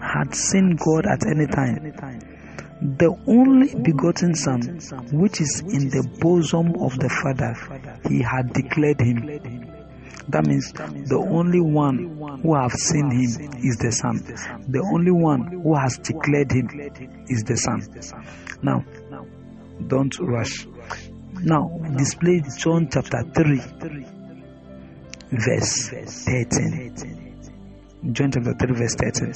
had 0.00 0.34
seen 0.34 0.76
God 0.76 1.04
at 1.06 1.26
any 1.26 1.46
time. 1.48 1.92
The 2.96 3.10
only 3.26 3.74
begotten 3.74 4.34
Son, 4.34 4.60
which 5.12 5.40
is 5.40 5.60
in 5.60 5.90
the 5.90 6.08
bosom 6.20 6.76
of 6.80 6.96
the 6.98 7.08
Father, 7.10 7.54
he 8.08 8.22
had 8.22 8.52
declared 8.52 9.00
him. 9.00 9.26
That 10.28 10.46
means 10.46 10.72
the 10.72 11.18
only 11.18 11.60
one 11.60 12.40
who 12.42 12.54
have 12.54 12.72
seen 12.72 13.10
him 13.10 13.52
is 13.64 13.76
the 13.76 13.90
Son. 13.90 14.16
The 14.68 14.80
only 14.94 15.10
one 15.10 15.60
who 15.62 15.74
has 15.74 15.98
declared 15.98 16.52
him 16.52 16.68
is 17.28 17.42
the 17.42 17.56
Son. 17.56 17.82
Now, 18.62 18.84
don't 19.88 20.16
rush. 20.20 20.66
Now, 21.42 21.68
display 21.96 22.42
John 22.58 22.88
chapter 22.92 23.22
3, 23.34 23.60
verse 25.30 25.88
13. 26.26 28.12
John 28.12 28.30
chapter 28.32 28.54
3, 28.54 28.74
verse 28.74 28.94
13. 28.96 29.32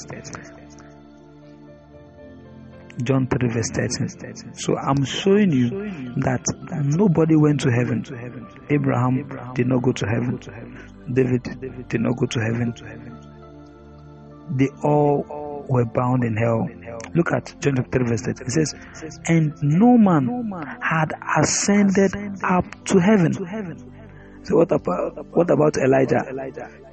John 3.03 3.27
3, 3.27 3.49
verse 3.49 3.69
13. 3.73 4.53
So 4.55 4.77
I'm 4.77 5.03
showing 5.05 5.51
you 5.51 5.69
that 6.21 6.43
nobody 6.83 7.35
went 7.35 7.61
to 7.61 7.71
heaven. 7.71 8.03
Abraham 8.69 9.53
did 9.53 9.67
not 9.67 9.81
go 9.83 9.91
to 9.91 10.05
heaven. 10.05 10.39
David 11.13 11.43
did 11.89 12.01
not 12.01 12.17
go 12.17 12.25
to 12.25 12.39
heaven. 12.39 12.73
They 14.57 14.69
all 14.83 15.65
were 15.67 15.85
bound 15.85 16.23
in 16.23 16.35
hell. 16.37 16.67
Look 17.13 17.31
at 17.31 17.55
John 17.59 17.75
chapter 17.75 17.99
3, 17.99 18.07
verse 18.07 18.21
13. 18.21 18.47
It 18.47 18.51
says, 18.51 18.73
And 19.27 19.53
no 19.61 19.97
man 19.97 20.27
had 20.81 21.13
ascended 21.41 22.13
up 22.43 22.65
to 22.85 22.99
heaven. 22.99 23.33
So 24.45 24.57
what 24.57 24.71
about 24.71 25.25
what 25.35 25.49
about 25.49 25.75
Elijah? 25.77 26.21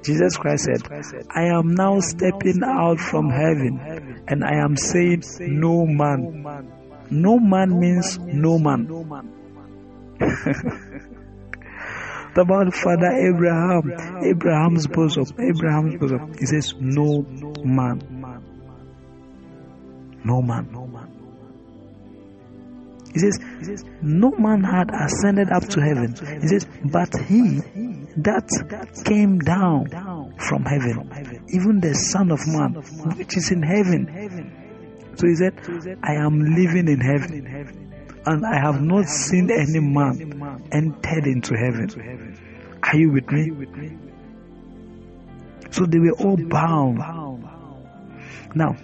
Jesus 0.03 0.37
Christ 0.37 0.65
said, 0.65 0.81
I 1.29 1.43
am 1.43 1.75
now 1.75 1.99
stepping 1.99 2.63
out 2.65 2.99
from 2.99 3.29
heaven 3.29 4.23
and 4.27 4.43
I 4.43 4.55
am 4.55 4.75
saying 4.75 5.23
no 5.39 5.85
man. 5.85 6.67
No 7.11 7.37
man 7.37 7.79
means 7.79 8.17
no 8.17 8.57
man. 8.57 8.89
about 12.35 12.73
Father 12.73 13.11
Abraham, 13.11 13.93
Abraham's 14.23 14.87
bosom, 14.87 15.25
Abraham's 15.37 15.99
bosom. 15.99 16.33
He 16.39 16.47
says 16.47 16.73
no 16.79 17.21
man. 17.63 18.01
No 20.23 20.41
man. 20.41 20.82
He 23.13 23.19
says, 23.19 23.39
No 24.01 24.31
man 24.31 24.63
had 24.63 24.89
ascended 24.91 25.51
up 25.51 25.63
to 25.69 25.81
heaven. 25.81 26.15
He 26.41 26.47
says, 26.47 26.65
But 26.83 27.13
he 27.27 27.61
that 28.17 28.49
came 29.05 29.39
down 29.39 29.87
from 30.39 30.63
heaven, 30.65 31.45
even 31.49 31.79
the 31.79 31.93
Son 31.93 32.31
of 32.31 32.39
Man, 32.47 32.73
which 33.17 33.37
is 33.37 33.51
in 33.51 33.61
heaven. 33.61 35.13
So 35.15 35.27
he 35.27 35.35
said, 35.35 35.53
I 36.03 36.13
am 36.15 36.39
living 36.39 36.87
in 36.87 36.99
heaven, 36.99 37.45
and 38.25 38.45
I 38.45 38.59
have 38.59 38.81
not 38.81 39.05
seen 39.05 39.51
any 39.51 39.79
man 39.79 40.67
entered 40.71 41.27
into 41.27 41.55
heaven. 41.55 42.39
Are 42.81 42.97
you 42.97 43.11
with 43.11 43.29
me? 43.29 43.97
So 45.69 45.85
they 45.85 45.99
were 45.99 46.13
all 46.13 46.37
bound. 46.37 46.97
Now, 48.55 48.75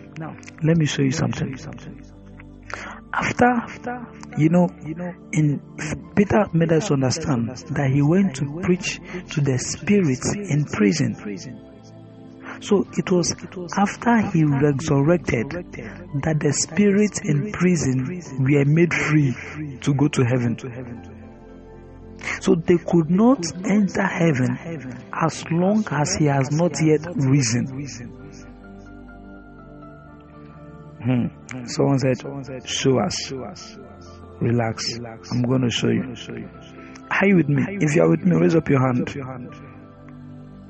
let 0.63 0.77
me 0.77 0.85
show 0.85 1.01
you 1.01 1.11
something 1.11 1.55
after 3.13 3.45
after, 3.45 4.05
you 4.37 4.49
know 4.49 4.69
in 5.31 5.59
peter 6.15 6.45
made 6.53 6.71
us 6.71 6.91
understand 6.91 7.49
that 7.49 7.89
he 7.91 8.01
went 8.01 8.35
to 8.35 8.59
preach 8.61 8.99
to 9.31 9.41
the 9.41 9.57
spirits 9.57 10.33
in 10.35 10.65
prison. 10.65 11.15
So 12.61 12.85
it 12.97 13.09
was 13.09 13.33
after 13.77 14.17
he 14.31 14.43
resurrected 14.43 15.49
that 15.49 16.39
the 16.39 16.51
spirits 16.53 17.21
in 17.23 17.51
prison 17.53 18.21
were 18.39 18.65
made 18.65 18.93
free 18.93 19.33
to 19.81 19.93
go 19.93 20.07
to 20.09 20.23
heaven. 20.23 20.57
So 22.41 22.55
they 22.55 22.77
could 22.77 23.09
not 23.09 23.45
enter 23.65 24.03
heaven 24.03 24.57
as 25.13 25.43
long 25.49 25.85
as 25.89 26.15
he 26.15 26.25
has 26.25 26.51
not 26.51 26.75
yet 26.81 27.05
risen 27.15 28.28
Hmm. 31.03 31.65
Someone 31.65 31.99
said, 31.99 32.67
Show 32.67 32.99
us. 32.99 33.31
Relax. 34.41 34.97
I'm 35.31 35.43
going 35.43 35.61
to 35.61 35.69
show 35.69 35.87
you. 35.89 36.15
Are 37.11 37.27
you 37.27 37.35
with 37.37 37.49
me? 37.49 37.63
If 37.81 37.95
you 37.95 38.03
are 38.03 38.09
with 38.09 38.23
me, 38.23 38.35
raise 38.35 38.55
up 38.55 38.69
your 38.69 38.79
hand. 38.85 39.09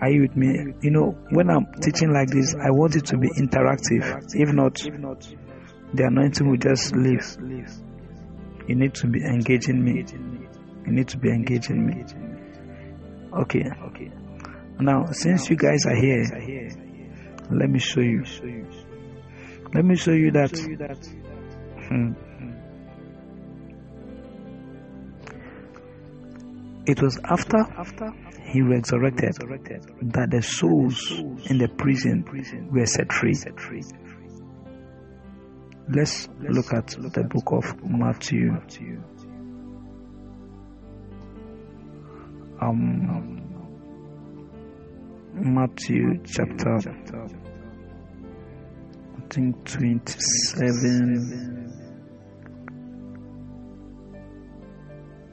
Are 0.02 0.10
you 0.10 0.22
with 0.22 0.36
me? 0.38 0.74
You 0.82 0.92
know, 0.92 1.18
when 1.32 1.50
I'm 1.50 1.66
teaching 1.82 2.14
like 2.14 2.30
this, 2.30 2.56
I 2.56 2.72
want 2.72 2.96
it 2.96 3.06
to 3.08 3.18
be 3.18 3.30
interactive. 3.30 4.24
If 4.34 4.54
not, 4.54 4.76
the 5.94 6.04
anointing 6.06 6.50
will 6.50 6.58
just 6.58 6.96
leave. 6.96 7.38
You 8.68 8.76
need 8.76 8.94
to 8.96 9.08
be 9.08 9.20
engaging 9.24 9.84
me. 9.84 10.06
You 10.86 10.92
need 10.94 11.08
to 11.10 11.18
be 11.18 11.30
engaging 11.30 11.86
me. 11.86 12.04
Okay. 13.34 13.66
Now, 14.80 15.06
since 15.12 15.50
you 15.50 15.58
guys 15.58 15.86
are 15.86 15.96
here, 15.96 16.24
let 17.52 17.70
me 17.70 17.80
show 17.80 18.02
you. 18.02 18.24
Let 19.74 19.86
me 19.86 19.96
show 19.96 20.12
you 20.12 20.32
that. 20.32 20.50
Hmm. 21.88 22.14
It 26.88 27.02
was 27.04 27.20
after 27.24 27.64
he 28.46 28.62
resurrected 28.62 29.36
that 30.12 30.32
the 30.32 30.42
souls 30.42 31.12
in 31.50 31.60
the 31.60 31.68
prison 31.68 32.26
were 32.72 32.86
set 32.88 33.12
free. 33.12 33.36
Let's 35.88 36.28
look 36.40 36.74
at 36.74 36.88
the 36.88 37.28
book 37.30 37.52
of 37.52 37.84
Matthew. 37.84 38.56
Um, 42.60 43.40
Matthew 45.34 46.22
chapter 46.26 46.80
think 49.30 49.66
27. 49.66 51.76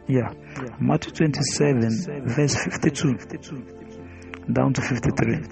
Yeah, 0.08 0.32
Matthew 0.78 1.12
27, 1.12 2.26
verse 2.26 2.54
52 2.64 3.18
down 4.52 4.72
to 4.74 4.80
53. 4.80 5.44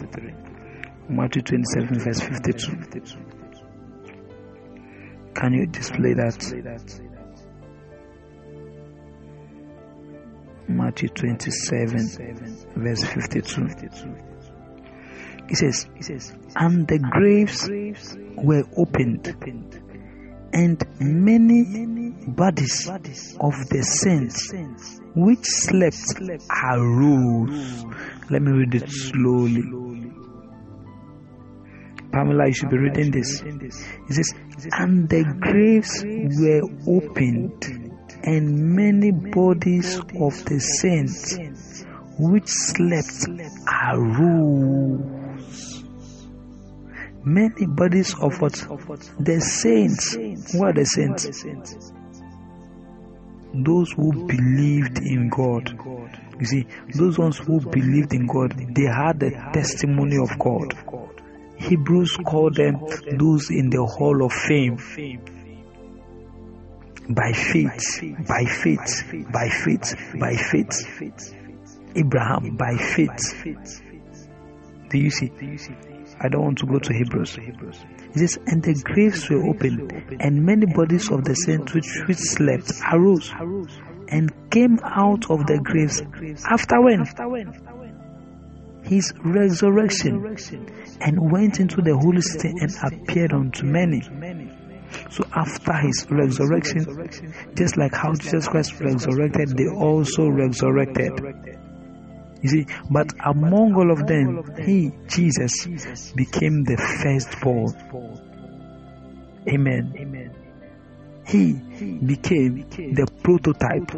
Matthew 1.09 1.43
27, 1.43 1.99
verse 1.99 2.21
52. 2.21 2.77
Can 5.35 5.53
you 5.53 5.67
display 5.67 6.15
that? 6.15 7.01
Matthew 10.69 11.09
27, 11.09 11.99
verse 12.77 13.03
52. 13.05 14.34
He 15.49 15.55
says, 15.55 15.87
and 16.57 16.89
the 16.89 16.99
graves 16.99 17.69
were 18.37 18.65
opened, 18.77 19.27
and 20.53 20.83
many 21.01 22.11
bodies 22.29 22.89
of 22.89 23.69
the 23.69 23.83
saints 23.83 24.53
which 25.15 25.45
slept 25.45 26.19
arose. 26.51 27.85
Let 28.31 28.43
me 28.43 28.53
read 28.53 28.75
it 28.75 28.89
slowly. 28.89 29.63
Pamela, 32.11 32.47
you 32.47 32.55
should 32.55 32.71
be 32.71 32.79
reading 32.79 33.11
this. 33.11 33.43
It 33.43 33.73
says, 34.15 34.33
and 34.73 35.09
the 35.09 35.25
graves 35.41 36.05
were 36.39 36.63
opened, 36.97 37.65
and 38.23 38.75
many 38.75 39.11
bodies 39.11 39.99
of 39.99 40.45
the 40.47 40.59
saints 40.59 41.37
which 42.19 42.49
slept 42.49 43.29
arose. 43.93 45.14
Many 47.25 47.67
bodies 47.67 48.15
of 48.21 48.41
what? 48.41 48.53
The 49.19 49.41
saints. 49.41 50.15
Who 50.53 50.65
are 50.65 50.73
the 50.75 50.85
saints? 50.85 51.25
Those 53.55 53.93
who 53.93 54.27
believed 54.27 54.99
in 54.99 55.31
God. 55.31 55.79
You 56.39 56.47
see, 56.47 56.67
those 56.95 57.19
ones 57.19 57.39
who 57.39 57.61
believed 57.61 58.13
in 58.13 58.27
God, 58.27 58.53
they 58.75 58.85
had 58.85 59.21
the 59.21 59.31
testimony 59.53 60.19
of 60.19 60.39
God. 60.39 60.75
Hebrews 61.57 62.19
call 62.27 62.51
them 62.51 62.81
those 63.17 63.51
in 63.51 63.71
the 63.71 63.85
hall 63.85 64.25
of 64.25 64.33
fame. 64.33 64.77
By 67.09 67.33
faith, 67.33 68.01
by 68.27 68.45
faith, 68.45 69.05
by 69.31 69.49
faith, 69.49 69.97
by 70.19 70.37
faith. 70.37 71.35
Abraham 71.95 72.57
by 72.57 72.77
faith. 72.77 73.43
Do 74.91 74.99
you 74.99 75.11
see? 75.11 75.31
I 76.25 76.29
don't 76.29 76.43
want 76.43 76.59
to 76.59 76.67
go 76.67 76.79
to 76.79 76.93
Hebrews. 76.95 77.37
It 77.39 78.19
says, 78.19 78.39
and 78.47 78.63
the 78.63 78.73
graves 78.83 79.29
were 79.29 79.45
opened, 79.47 79.93
and 80.21 80.43
many 80.43 80.65
bodies 80.65 81.11
of 81.11 81.23
the 81.25 81.35
saints 81.35 81.75
which, 81.75 81.87
which 82.07 82.17
slept 82.17 82.73
arose 82.91 83.31
and 84.09 84.33
came 84.51 84.79
out 84.83 85.31
of 85.31 85.47
the 85.47 85.61
graves. 85.63 86.01
After 86.49 86.81
when? 86.81 87.05
his 88.85 89.13
resurrection 89.25 90.37
and 91.01 91.31
went 91.33 91.59
into 91.59 91.81
the 91.81 91.97
holy 91.97 92.21
city 92.21 92.53
and 92.61 92.73
appeared 92.83 93.33
unto 93.33 93.65
many. 93.65 94.03
So 95.11 95.25
after 95.35 95.73
his 95.73 96.07
resurrection, 96.11 96.85
just 97.55 97.77
like 97.77 97.95
how 97.95 98.15
Jesus 98.15 98.47
Christ 98.47 98.81
resurrected, 98.81 99.57
they 99.57 99.69
also 99.69 100.29
resurrected. 100.29 101.13
You 102.45 102.51
see, 102.51 102.67
but 102.91 103.11
among 103.25 103.75
all 103.75 103.91
of 103.91 104.07
them, 104.07 104.45
he, 104.67 104.93
Jesus, 105.09 106.13
became 106.13 106.63
the 106.65 106.77
firstborn. 106.77 107.73
Amen. 109.49 110.31
He 111.27 111.55
became 112.05 112.69
the 112.69 113.07
prototype. 113.23 113.89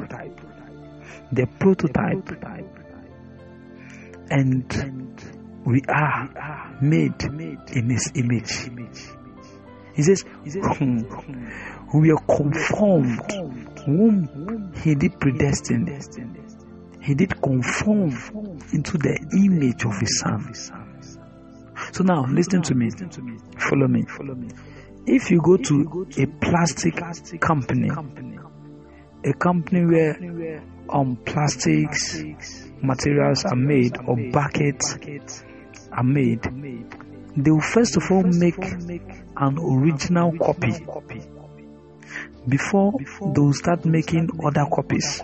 The 1.32 1.46
prototype. 1.58 2.30
And 4.30 4.72
we 5.64 5.82
are 5.88 6.78
made 6.80 7.20
in 7.24 7.90
his 7.90 8.12
image. 8.14 8.70
He 9.96 10.02
says, 10.04 10.22
hmm, 10.22 11.00
hmm, 11.00 11.98
We 11.98 12.12
are 12.12 12.22
conformed, 12.28 13.28
whom 13.84 14.72
he 14.84 14.94
did 14.94 15.18
predestine. 15.18 16.45
He 17.06 17.14
did 17.14 17.40
conform 17.40 18.10
into 18.72 18.98
the 18.98 19.16
image 19.38 19.84
of 19.84 19.96
his 20.00 20.18
son. 20.18 20.52
So 21.92 22.02
now, 22.02 22.26
listen 22.28 22.62
to 22.62 22.74
me. 22.74 22.90
Follow 23.58 23.86
me. 23.86 24.04
If 25.06 25.30
you 25.30 25.40
go 25.40 25.56
to 25.56 26.08
a 26.18 26.26
plastic 26.26 26.96
company, 27.40 27.90
a 29.24 29.32
company 29.34 29.86
where 29.86 30.60
um, 30.88 31.14
plastics 31.24 32.24
materials 32.82 33.44
are 33.44 33.54
made 33.54 33.96
or 34.04 34.16
buckets 34.32 34.96
are 35.92 36.02
made, 36.02 36.42
they 37.36 37.52
will 37.52 37.60
first 37.60 37.96
of 37.96 38.10
all 38.10 38.24
make 38.24 38.58
an 38.58 39.58
original 39.60 40.36
copy 40.38 40.72
before 42.48 42.94
they 42.98 43.40
will 43.40 43.52
start 43.52 43.84
making 43.84 44.28
other 44.44 44.66
copies. 44.74 45.22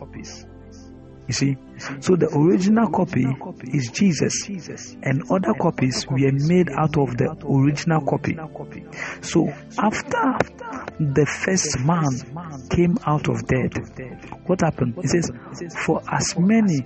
You 1.26 1.34
see, 1.34 1.56
so 2.00 2.16
the 2.16 2.28
original 2.36 2.88
copy 2.90 3.26
is 3.72 3.90
Jesus, 3.90 4.48
and 5.02 5.22
other 5.30 5.54
copies 5.60 6.06
were 6.08 6.32
made 6.32 6.70
out 6.70 6.96
of 6.98 7.16
the 7.16 7.34
original 7.48 8.00
copy. 8.02 8.36
So 9.22 9.48
after 9.78 10.38
the 10.98 11.26
first 11.26 11.80
man 11.80 12.68
came 12.70 12.98
out 13.06 13.28
of 13.28 13.46
death, 13.46 13.74
what 14.46 14.60
happened? 14.60 14.94
He 15.00 15.08
says, 15.08 15.30
For 15.84 16.02
as 16.10 16.38
many 16.38 16.80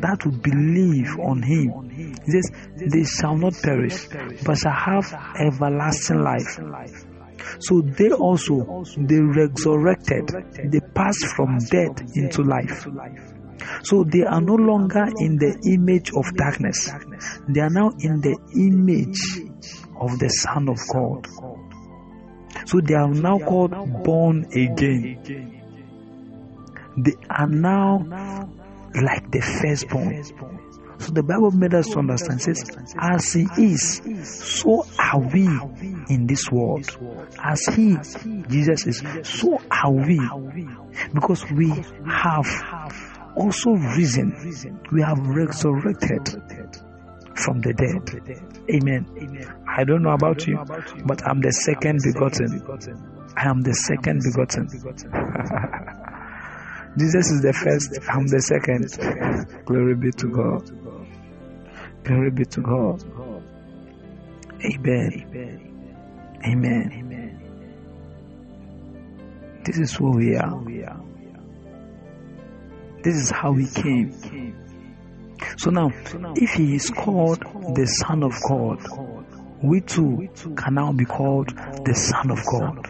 that 0.00 0.22
would 0.24 0.42
believe 0.42 1.18
on 1.18 1.42
him, 1.42 1.90
he 1.90 2.30
says, 2.30 2.50
they 2.76 3.04
shall 3.04 3.36
not 3.36 3.54
perish, 3.62 4.08
but 4.44 4.58
shall 4.58 4.72
have 4.72 5.12
everlasting 5.38 6.22
life. 6.22 6.58
So 7.60 7.80
they 7.80 8.10
also 8.10 8.84
they 8.96 9.20
resurrected, 9.20 10.30
they 10.70 10.80
passed 10.94 11.26
from 11.36 11.58
death 11.70 12.02
into 12.14 12.42
life. 12.42 12.86
So 13.82 14.04
they 14.04 14.22
are 14.22 14.40
no 14.40 14.54
longer 14.54 15.06
in 15.18 15.36
the 15.36 15.58
image 15.72 16.10
of 16.14 16.34
darkness. 16.34 16.90
They 17.48 17.60
are 17.60 17.70
now 17.70 17.90
in 17.98 18.20
the 18.20 18.36
image 18.56 19.20
of 20.00 20.18
the 20.18 20.28
Son 20.28 20.68
of 20.68 20.78
God. 20.92 21.26
So 22.66 22.80
they 22.80 22.94
are 22.94 23.08
now 23.08 23.38
called 23.38 23.72
born 24.04 24.46
again. 24.52 25.60
They 26.96 27.14
are 27.28 27.48
now 27.48 28.48
like 28.94 29.30
the 29.30 29.40
firstborn. 29.40 30.22
So 30.98 31.10
the 31.10 31.22
Bible 31.22 31.50
made 31.50 31.74
us 31.74 31.94
understand 31.96 32.40
says, 32.40 32.64
as 32.98 33.32
he 33.32 33.46
is, 33.58 34.00
so 34.24 34.86
are 34.98 35.20
we 35.20 35.44
in 36.08 36.26
this 36.26 36.50
world. 36.50 36.88
As 37.42 37.60
he, 37.74 37.96
Jesus 38.48 38.86
is, 38.86 39.02
so 39.24 39.60
are 39.70 39.90
we. 39.90 40.20
Because 41.12 41.44
we 41.50 41.68
have 42.06 42.46
also 43.36 43.70
risen. 43.72 44.32
We 44.92 45.02
have 45.02 45.18
resurrected 45.18 46.28
from 47.36 47.60
the 47.60 47.72
dead. 47.74 48.08
Amen. 48.70 49.06
I 49.68 49.84
don't 49.84 50.02
know 50.02 50.12
about 50.12 50.46
you, 50.46 50.56
but 51.04 51.26
I'm 51.26 51.40
the 51.40 51.52
second 51.52 52.00
begotten. 52.04 52.62
I 53.36 53.48
am 53.48 53.62
the 53.62 53.74
second 53.74 54.22
begotten. 54.22 54.68
Jesus 56.96 57.28
is 57.32 57.42
the 57.42 57.52
first, 57.52 57.98
I'm 58.08 58.26
the 58.28 58.40
second. 58.40 58.86
Glory 59.64 59.96
be 59.96 60.12
to 60.12 60.28
God. 60.28 60.70
Glory 62.04 62.30
be 62.30 62.44
to 62.44 62.60
God. 62.60 63.02
Amen. 64.64 65.10
Amen. 66.46 66.92
This 69.64 69.78
is 69.78 69.94
who 69.94 70.12
we 70.12 70.36
are. 70.36 70.54
This 73.04 73.16
is 73.16 73.30
how 73.30 73.52
he 73.52 73.66
came. 73.66 74.12
So 75.58 75.70
now, 75.70 75.90
if 76.36 76.54
he 76.54 76.74
is 76.74 76.90
called 76.90 77.40
the 77.76 77.86
Son 77.86 78.22
of 78.22 78.32
God, 78.48 78.80
we 79.62 79.80
too 79.80 80.28
can 80.56 80.74
now 80.74 80.92
be 80.92 81.04
called 81.04 81.48
the 81.84 81.94
Son 81.94 82.30
of 82.30 82.44
God. 82.46 82.88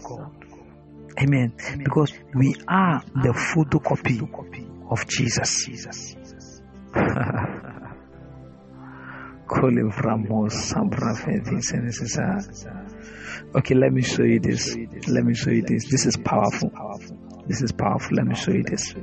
Amen. 1.20 1.52
Because 1.78 2.12
we 2.34 2.54
are 2.68 3.02
the 3.22 3.32
photocopy 3.32 4.20
of 4.90 5.06
Jesus. 5.08 5.68
Okay, 13.56 13.74
let 13.74 13.92
me 13.92 14.02
show 14.02 14.22
you 14.22 14.38
this. 14.40 14.76
Let 15.08 15.24
me 15.24 15.34
show 15.34 15.50
you 15.50 15.62
this. 15.62 15.88
This 15.90 16.06
is 16.06 16.16
powerful. 16.16 16.70
This 17.46 17.62
is 17.62 17.72
powerful. 17.72 18.16
Let 18.16 18.26
me 18.26 18.34
show 18.34 18.52
you 18.52 18.62
this. 18.62 18.94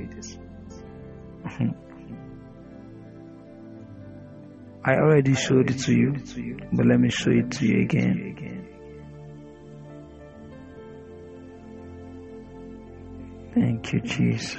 I 4.83 4.95
already 4.95 5.35
showed 5.35 5.69
it 5.69 5.79
to 5.79 5.93
you, 5.93 6.57
but 6.73 6.85
let 6.85 6.99
me 6.99 7.09
show 7.09 7.31
it 7.31 7.51
to 7.51 7.65
you 7.67 7.81
again. 7.83 8.67
Thank 13.53 13.93
you, 13.93 13.99
Jesus. 14.01 14.55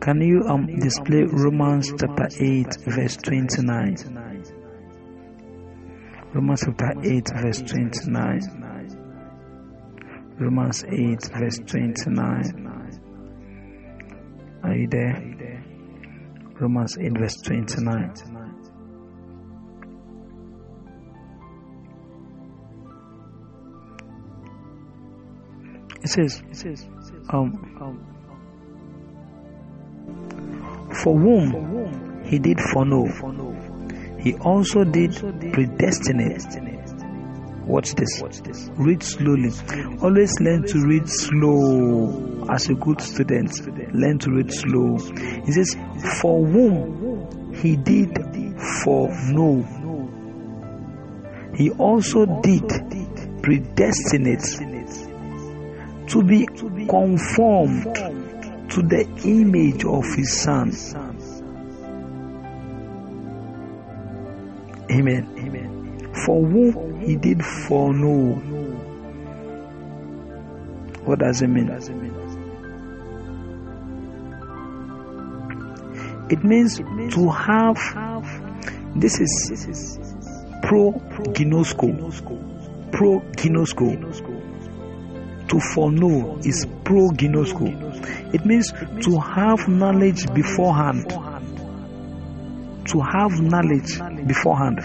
Can 0.00 0.20
you 0.20 0.42
um 0.48 0.66
display 0.78 1.24
Romans 1.24 1.92
chapter 1.98 2.28
8 2.40 2.66
verse 2.86 3.16
29? 3.16 3.96
Romans 6.32 6.62
chapter 6.64 6.92
8 7.02 7.30
verse 7.42 7.62
29. 7.62 8.65
Romans 10.38 10.84
8 10.84 11.30
verse 11.32 11.58
29. 11.66 12.66
Are 14.62 14.74
you 14.74 14.86
there? 14.88 15.64
Romans 16.60 16.98
8 16.98 17.18
verse 17.18 17.36
29. 17.42 18.12
It 26.02 26.08
says, 26.08 26.42
it 26.50 26.56
says, 26.56 26.86
um, 27.30 27.52
um, 27.80 27.98
for 31.02 31.18
whom 31.18 32.22
he 32.24 32.38
did 32.38 32.60
foreknow, 32.60 33.06
he 34.20 34.34
also 34.34 34.84
did 34.84 35.16
predestinate. 35.52 36.44
Watch 37.66 37.94
this. 37.94 38.22
Read 38.76 39.02
slowly. 39.02 39.50
Always 40.00 40.40
learn 40.40 40.64
to 40.66 40.86
read 40.86 41.08
slow 41.08 42.46
as 42.48 42.68
a 42.68 42.74
good 42.74 43.00
student. 43.00 43.50
Learn 43.92 44.18
to 44.20 44.30
read 44.30 44.52
slow. 44.52 44.98
He 45.44 45.52
says, 45.52 45.76
For 46.20 46.46
whom 46.46 47.52
he 47.54 47.74
did 47.76 48.16
foreknow, 48.84 49.64
he 51.56 51.70
also 51.72 52.26
did 52.42 52.68
predestinate 53.42 54.44
to 56.08 56.22
be 56.22 56.46
conformed 56.86 57.94
to 58.70 58.82
the 58.82 59.08
image 59.24 59.84
of 59.84 60.04
his 60.14 60.40
son. 60.40 60.70
Amen. 64.88 65.28
Amen. 65.38 66.12
For 66.24 66.46
whom 66.46 66.85
he 67.06 67.16
did 67.16 67.44
foreknow. 67.44 68.34
What 71.04 71.20
does 71.20 71.40
it 71.40 71.48
mean? 71.48 71.70
It 76.28 76.42
means 76.42 76.78
to 76.78 77.30
have. 77.30 77.78
This 78.96 79.20
is 79.20 79.98
pro 80.62 80.92
ginosko. 81.32 81.92
Pro 82.90 83.20
ginosko. 83.20 83.96
To 85.48 85.60
foreknow 85.60 86.38
is 86.38 86.66
pro 86.82 87.10
ginosko. 87.10 88.34
It 88.34 88.44
means 88.44 88.72
to 89.04 89.20
have 89.20 89.68
knowledge 89.68 90.26
beforehand. 90.34 91.08
To 92.88 93.00
have 93.00 93.40
knowledge 93.40 94.00
beforehand. 94.26 94.80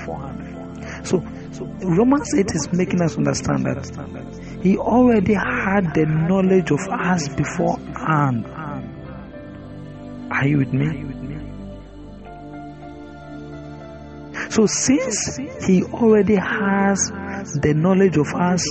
So, 1.03 1.23
Romans 1.59 2.33
8 2.37 2.45
is 2.53 2.69
making 2.73 3.01
us 3.01 3.17
understand 3.17 3.65
that 3.65 4.59
he 4.63 4.77
already 4.77 5.33
had 5.33 5.93
the 5.93 6.05
knowledge 6.05 6.71
of 6.71 6.79
us 6.89 7.27
before 7.29 7.77
beforehand. 7.77 8.45
Are 10.31 10.47
you 10.47 10.57
with 10.59 10.73
me? 10.73 11.07
So, 14.49 14.65
since 14.65 15.37
he 15.65 15.83
already 15.83 16.35
has 16.35 17.11
the 17.61 17.73
knowledge 17.75 18.17
of 18.17 18.33
us 18.33 18.63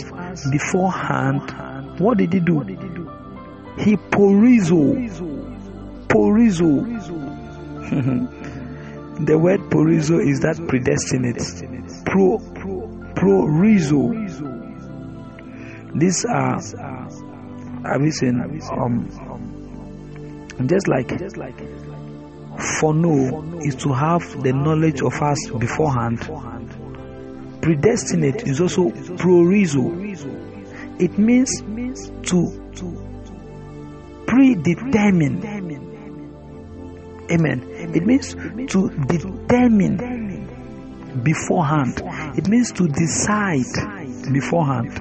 beforehand, 0.50 2.00
what 2.00 2.18
did 2.18 2.32
he 2.32 2.40
do? 2.40 2.60
He 3.78 3.96
porizo. 3.96 5.08
Porizo. 6.08 6.84
the 9.26 9.38
word 9.38 9.60
porizo 9.70 10.18
is 10.20 10.40
that 10.40 10.56
predestinate. 10.68 11.40
Pro, 12.04 12.38
prorizo. 13.14 14.10
These 15.98 16.24
are, 16.24 16.60
have 17.84 18.02
you 18.02 18.12
seen, 18.12 18.40
um, 18.72 19.08
just 20.66 20.86
like 20.86 21.10
foreknow 22.78 23.60
is 23.60 23.74
to 23.76 23.92
have 23.92 24.42
the 24.42 24.52
knowledge 24.52 25.02
of 25.02 25.14
us 25.22 25.50
beforehand. 25.58 26.20
Predestinate 27.62 28.46
is 28.46 28.60
also 28.60 28.90
prorizo. 28.90 29.90
It 31.00 31.18
means 31.18 31.62
to 32.30 32.72
to 32.76 34.24
predetermine. 34.26 35.42
Amen. 37.30 37.62
It 37.94 38.04
means 38.04 38.34
to 38.72 38.90
determine 39.06 40.19
beforehand. 41.22 42.02
It 42.36 42.48
means 42.48 42.72
to 42.72 42.88
decide 42.88 43.64
beforehand. 44.32 44.98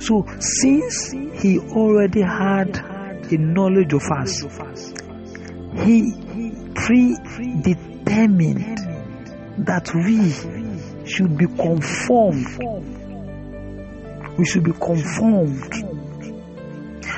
So, 0.00 0.24
since 0.38 1.10
he 1.10 1.58
already 1.58 2.20
had 2.22 2.76
a 2.76 3.36
knowledge 3.36 3.92
of 3.92 4.02
us, 4.10 4.42
he 5.84 6.12
predetermined 6.74 8.78
that 9.66 9.92
we 9.94 10.32
should 11.06 11.36
be 11.36 11.46
conformed. 11.46 12.46
We 14.38 14.46
should 14.46 14.64
be 14.64 14.72
conformed. 14.72 15.72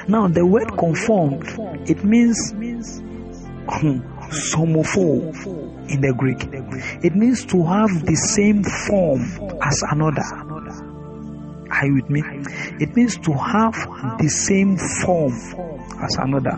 Now, 0.08 0.26
the 0.28 0.46
word 0.46 0.76
conformed, 0.76 1.44
it 1.88 2.02
means 2.02 2.50
hmm, 2.52 4.00
somopho 4.30 5.69
in 5.90 6.00
the 6.00 6.14
Greek. 6.14 6.42
It 7.04 7.14
means 7.14 7.44
to 7.46 7.64
have 7.64 8.06
the 8.06 8.16
same 8.16 8.62
form 8.64 9.22
as 9.62 9.82
another. 9.90 10.22
Are 11.70 11.86
you 11.86 11.94
with 11.94 12.10
me? 12.10 12.22
It 12.80 12.96
means 12.96 13.16
to 13.18 13.32
have 13.32 13.74
the 14.18 14.28
same 14.28 14.76
form 14.76 15.32
as 16.00 16.16
another. 16.18 16.56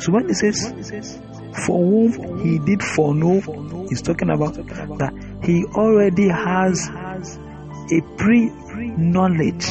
So 0.00 0.12
when 0.12 0.30
it 0.30 0.34
says, 0.34 1.20
for 1.66 1.78
whom 1.78 2.40
he 2.44 2.58
did 2.58 2.82
foreknow, 2.82 3.86
he's 3.88 4.02
talking 4.02 4.30
about 4.30 4.54
that 4.54 5.12
he 5.42 5.64
already 5.74 6.28
has 6.28 6.88
a 6.88 8.00
pre 8.16 8.50
knowledge 8.96 9.66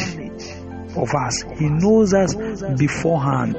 of 0.95 1.09
us, 1.15 1.43
he 1.57 1.67
knows 1.69 2.13
us 2.13 2.35
beforehand. 2.77 3.57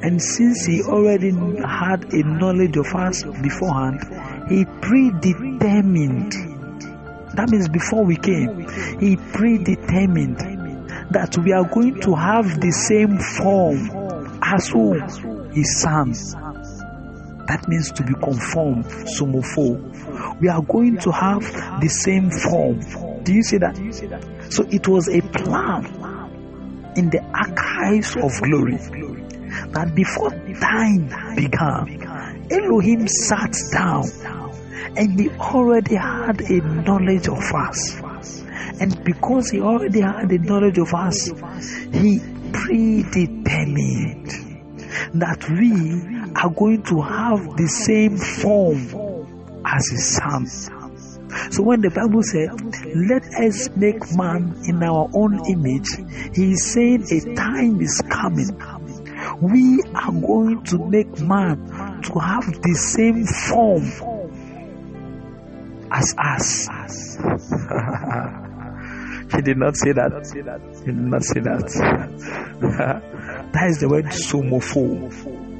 And 0.00 0.22
since 0.22 0.64
he 0.64 0.82
already 0.82 1.32
had 1.32 2.12
a 2.12 2.22
knowledge 2.22 2.76
of 2.76 2.86
us 2.94 3.24
beforehand, 3.24 4.00
he 4.48 4.64
predetermined. 4.64 6.32
That 7.34 7.50
means 7.50 7.68
before 7.68 8.04
we 8.04 8.16
came, 8.16 8.68
he 9.00 9.16
predetermined 9.16 10.38
that 11.10 11.36
we 11.38 11.52
are 11.52 11.64
going 11.64 12.00
to 12.02 12.14
have 12.14 12.60
the 12.60 12.70
same 12.70 13.18
form 13.18 13.90
as 14.42 14.68
who? 14.68 14.94
His 15.50 15.80
son. 15.80 16.12
That 17.46 17.66
means 17.66 17.90
to 17.92 18.02
be 18.04 18.14
conformed, 18.14 18.84
somopho. 18.84 20.40
We 20.40 20.48
are 20.48 20.62
going 20.62 20.98
to 20.98 21.10
have 21.10 21.42
the 21.80 21.88
same 21.88 22.30
form. 22.30 22.80
Do 23.24 23.32
you 23.34 23.42
see 23.42 23.58
that? 23.58 23.76
So 24.50 24.64
it 24.70 24.86
was 24.86 25.08
a 25.08 25.22
plan 25.22 25.86
in 26.96 27.10
the 27.10 27.22
archives 27.34 28.16
of 28.16 28.40
glory 28.42 28.78
that 29.72 29.94
before 29.94 30.30
time 30.30 31.08
began, 31.34 32.46
Elohim 32.50 33.06
sat 33.08 33.54
down 33.72 34.04
and 34.96 35.18
he 35.18 35.28
already 35.30 35.96
had 35.96 36.40
a 36.40 36.60
knowledge 36.82 37.28
of 37.28 37.42
us. 37.54 38.00
And 38.80 39.04
because 39.04 39.50
he 39.50 39.60
already 39.60 40.00
had 40.00 40.30
a 40.30 40.38
knowledge 40.38 40.78
of 40.78 40.94
us, 40.94 41.26
he 41.92 42.20
predetermined 42.52 44.30
that 45.14 45.48
we 45.50 45.72
are 46.36 46.50
going 46.50 46.82
to 46.84 47.00
have 47.02 47.56
the 47.56 47.68
same 47.68 48.16
form 48.16 49.62
as 49.64 49.88
his 49.88 50.16
son. 50.16 50.46
So 51.50 51.62
when 51.62 51.80
the 51.82 51.90
Bible 51.90 52.22
said, 52.22 52.50
Let 52.96 53.24
us 53.34 53.68
make 53.76 54.00
man 54.16 54.56
in 54.64 54.82
our 54.82 55.10
own 55.12 55.40
image, 55.50 55.88
he 56.34 56.52
is 56.52 56.72
saying 56.72 57.04
a 57.10 57.34
time 57.34 57.80
is 57.80 58.02
coming. 58.08 58.56
We 59.40 59.80
are 59.94 60.10
going 60.12 60.64
to 60.64 60.78
make 60.78 61.20
man 61.20 62.02
to 62.02 62.18
have 62.18 62.44
the 62.60 62.74
same 62.74 63.24
form 63.24 63.84
as 65.92 66.12
us. 66.18 66.66
he 69.32 69.42
did 69.42 69.58
not 69.58 69.76
say 69.76 69.92
that. 69.92 70.10
He 70.84 70.86
did 70.86 70.96
not 70.96 71.22
say 71.22 71.38
that. 71.40 71.60
that 73.52 73.68
is 73.68 73.78
the 73.78 73.88
word 73.88 74.06
somopho. 74.06 75.08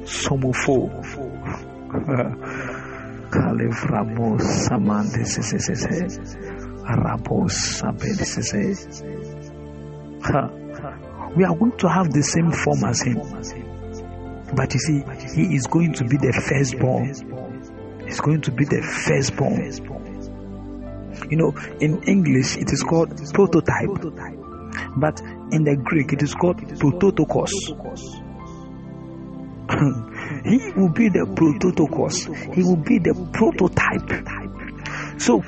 Somopho. 0.03 0.89
Kalevramos 3.29 4.41
samande 4.67 5.23
sese 5.25 5.55
Arabos 6.83 7.79
sabedise. 7.79 9.03
We 11.35 11.43
are 11.43 11.55
going 11.55 11.77
to 11.77 11.87
have 11.87 12.11
the 12.11 12.23
same 12.23 12.51
form 12.51 12.83
as 12.85 13.01
him. 13.01 13.21
But 14.55 14.73
you 14.73 14.79
see, 14.79 15.03
he 15.35 15.55
is 15.55 15.67
going 15.67 15.93
to 15.93 16.03
be 16.03 16.17
the 16.17 16.33
firstborn. 16.47 17.05
He's 18.05 18.19
going 18.19 18.41
to 18.41 18.51
be 18.51 18.65
the 18.65 18.81
firstborn. 18.81 20.09
You 21.29 21.37
know, 21.37 21.53
in 21.79 22.03
English 22.03 22.57
it 22.57 22.71
is 22.71 22.81
called 22.83 23.09
prototype, 23.33 23.89
but 24.97 25.21
in 25.51 25.63
the 25.63 25.75
Greek 25.83 26.13
it 26.13 26.23
is 26.23 26.33
called 26.33 26.57
prototokos. 26.57 27.51
he 30.45 30.71
will 30.75 30.89
be 30.89 31.09
the 31.09 31.25
prototokos. 31.35 32.25
He 32.55 32.63
will 32.63 32.77
be 32.77 32.97
the 32.97 33.13
prototype. 33.33 34.09
So, 35.19 35.43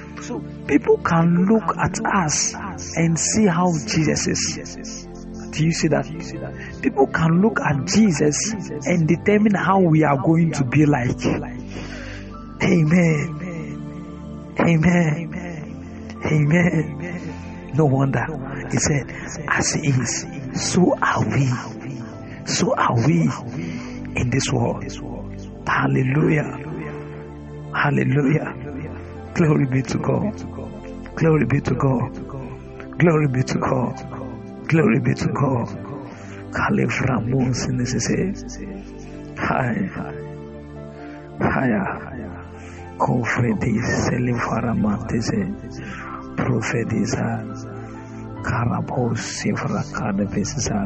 people 0.67 0.97
can 0.97 1.45
look 1.45 1.75
at 1.77 1.97
us 2.05 2.53
and 2.95 3.17
see 3.17 3.47
how 3.47 3.71
Jesus 3.87 4.27
is. 4.27 5.07
Do 5.51 5.65
you 5.65 5.71
see 5.73 5.87
that? 5.89 6.05
People 6.81 7.07
can 7.07 7.41
look 7.41 7.59
at 7.59 7.85
Jesus 7.85 8.53
and 8.85 9.07
determine 9.07 9.53
how 9.55 9.79
we 9.79 10.03
are 10.03 10.17
going 10.17 10.51
to 10.53 10.63
be 10.63 10.85
like. 10.85 11.23
Amen. 12.63 13.37
Amen. 14.59 15.33
Amen. 16.25 17.73
No 17.75 17.85
wonder. 17.85 18.25
He 18.71 18.77
said, 18.77 19.09
as 19.47 19.73
he 19.73 19.87
is, 19.87 20.25
so 20.71 20.95
are 21.01 21.25
we. 21.27 21.49
So 22.45 22.73
are 22.75 22.95
we 23.07 23.29
in 24.19 24.29
this 24.29 24.51
world. 24.51 24.83
Hallelujah. 25.65 26.57
Hallelujah. 27.73 28.53
Glory 29.33 29.65
be 29.65 29.81
to 29.83 29.97
God. 29.97 31.15
Glory 31.15 31.45
be 31.45 31.61
to 31.61 31.73
God. 31.75 32.13
Glory 32.97 33.27
be 33.27 33.43
to 33.43 33.57
God. 33.57 34.20
Glory 34.71 34.99
be 35.01 35.13
to 35.13 35.27
God. 35.33 35.67
Kaliframus 36.55 37.67
in 37.67 37.75
this 37.75 37.93
is 37.93 38.07
Hi. 39.37 39.75
Haya. 41.41 41.83
Kofredis 42.97 44.07
Selifaramatese. 44.07 45.41
Profetisa. 46.37 47.43
Karabos 48.45 49.19
Sifra 49.19 49.83
Kadabisa. 49.91 50.79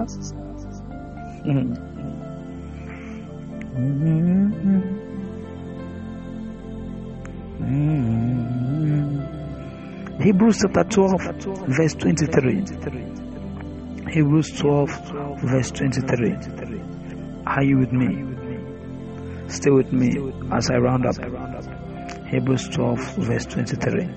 Hebrews 10.24 10.58
chapter 10.64 10.84
12, 10.86 11.22
verse 11.68 11.94
23. 11.94 13.25
Hebrews 14.10 14.52
12, 14.60 14.90
verse 15.42 15.72
23. 15.72 16.36
Are 17.46 17.64
you 17.64 17.78
with 17.80 17.92
me? 17.92 18.24
Stay 19.50 19.72
with 19.72 19.92
me 19.92 20.32
as 20.52 20.70
I 20.70 20.78
round 20.78 21.06
up. 21.06 21.16
Hebrews 22.28 22.70
12, 22.70 23.16
verse 23.18 23.46
23. 23.46 24.10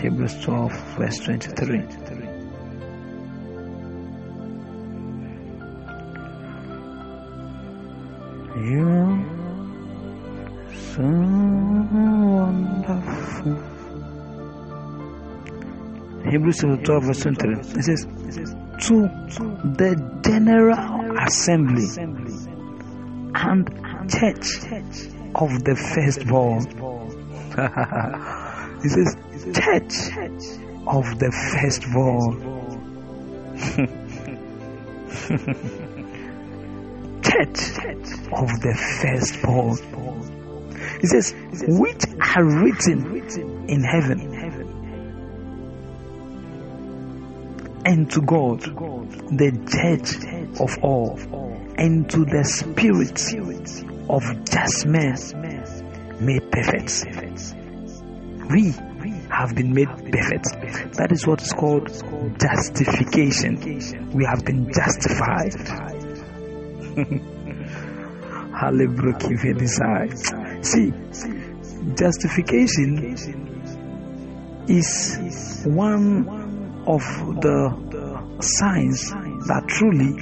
Hebrews 0.00 0.44
12, 0.44 0.72
verse 0.96 1.18
23. 1.20 1.78
You 8.64 8.88
are 8.88 9.24
so 10.72 11.02
wonderful. 12.32 13.77
Hebrews 16.30 16.58
12, 16.58 17.04
verse 17.04 17.20
23. 17.20 17.58
It 17.58 17.64
says, 17.84 18.04
To 18.04 19.08
the 19.76 20.20
general 20.24 21.18
assembly 21.18 21.88
and 23.34 23.68
church 24.10 24.46
of 25.34 25.50
the 25.64 25.74
firstborn. 25.94 26.66
it 28.84 28.90
says, 28.90 29.16
Church 29.54 29.94
of 30.86 31.18
the 31.18 31.30
firstborn. 31.60 32.34
church 37.22 37.60
of 38.32 38.48
the 38.60 38.74
firstborn. 39.00 39.78
It 41.00 41.06
says, 41.06 41.32
which 41.68 42.04
are 42.36 42.44
written 42.44 43.22
in 43.68 43.84
heaven. 43.84 44.17
And 47.88 48.10
to 48.10 48.20
God, 48.20 48.60
the 48.60 49.50
judge 49.64 50.12
of 50.60 50.76
all, 50.84 51.18
and 51.78 52.10
to 52.10 52.22
the 52.26 52.44
spirit 52.44 53.18
of 54.10 54.22
just 54.44 54.84
men 54.84 55.16
made 56.20 56.52
perfect. 56.52 57.06
We 58.50 58.72
have 59.30 59.54
been 59.54 59.72
made 59.72 59.88
perfect. 59.88 60.98
That 60.98 61.12
is 61.12 61.26
what 61.26 61.40
is 61.40 61.50
called 61.50 61.88
justification. 62.38 64.10
We 64.12 64.26
have 64.26 64.44
been 64.44 64.70
justified. 64.70 65.54
Hallelujah. 68.52 69.18
See, 70.62 70.92
justification 71.94 73.16
is 74.68 75.62
one 75.64 76.37
of 76.88 77.02
the 77.42 78.38
signs 78.40 79.10
that 79.10 79.64
truly 79.68 80.14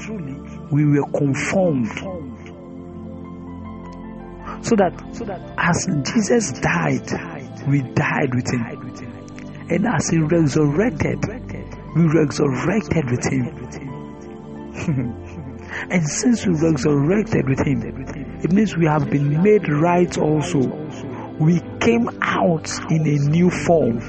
we 0.73 0.85
were 0.85 1.07
conformed. 1.13 1.89
So 4.65 4.75
that 4.75 4.93
as 5.59 5.87
Jesus 6.13 6.53
died, 6.61 7.09
we 7.69 7.83
died 7.83 8.35
with 8.35 8.51
him. 8.51 8.63
And 9.71 9.87
as 9.87 10.09
he 10.09 10.19
resurrected, 10.19 11.25
we 11.95 12.03
resurrected 12.07 13.11
with 13.11 13.25
him. 13.25 15.23
And 15.91 16.09
since 16.09 16.47
we 16.47 16.55
resurrected 16.55 17.49
with 17.49 17.59
him, 17.61 18.41
it 18.43 18.53
means 18.53 18.77
we 18.77 18.87
have 18.87 19.11
been 19.11 19.43
made 19.43 19.69
right 19.69 20.17
also. 20.17 20.61
We 21.39 21.61
came 21.81 22.09
out 22.23 22.71
in 22.91 23.07
a 23.07 23.19
new 23.31 23.51
form. 23.51 24.01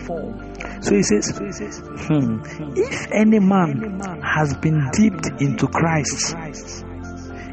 So 0.88 0.95
he 0.95 1.03
says, 1.03 1.38
hmm, 1.38 2.39
if 2.77 3.11
any 3.11 3.39
man 3.39 3.99
has 4.23 4.55
been 4.55 4.89
dipped 4.93 5.41
into 5.41 5.67
Christ, 5.67 6.33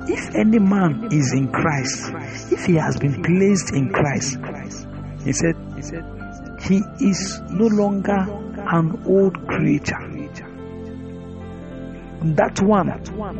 if 0.07 0.35
any 0.37 0.61
man 0.61 1.09
is 1.11 1.33
in 1.33 1.51
Christ, 1.51 2.13
if 2.53 2.65
he 2.65 2.75
has 2.75 2.97
been 2.97 3.25
placed 3.25 3.75
in 3.75 3.91
Christ, 3.91 4.39
he 5.25 5.33
said, 5.33 5.57
he 6.63 6.81
is 7.01 7.41
no 7.51 7.67
longer 7.67 8.25
an 8.57 9.03
old 9.05 9.49
creature. 9.49 9.99
That 12.37 12.61
one 12.63 12.87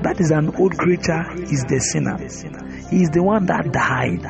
that 0.03 0.17
is 0.19 0.33
an 0.33 0.57
old 0.57 0.77
creature 0.77 1.23
is 1.37 1.65
the 1.69 1.79
sinner. 1.79 2.19
He 2.91 3.05
is 3.05 3.11
the 3.11 3.23
one 3.23 3.47
that 3.47 3.71
died. 3.71 4.27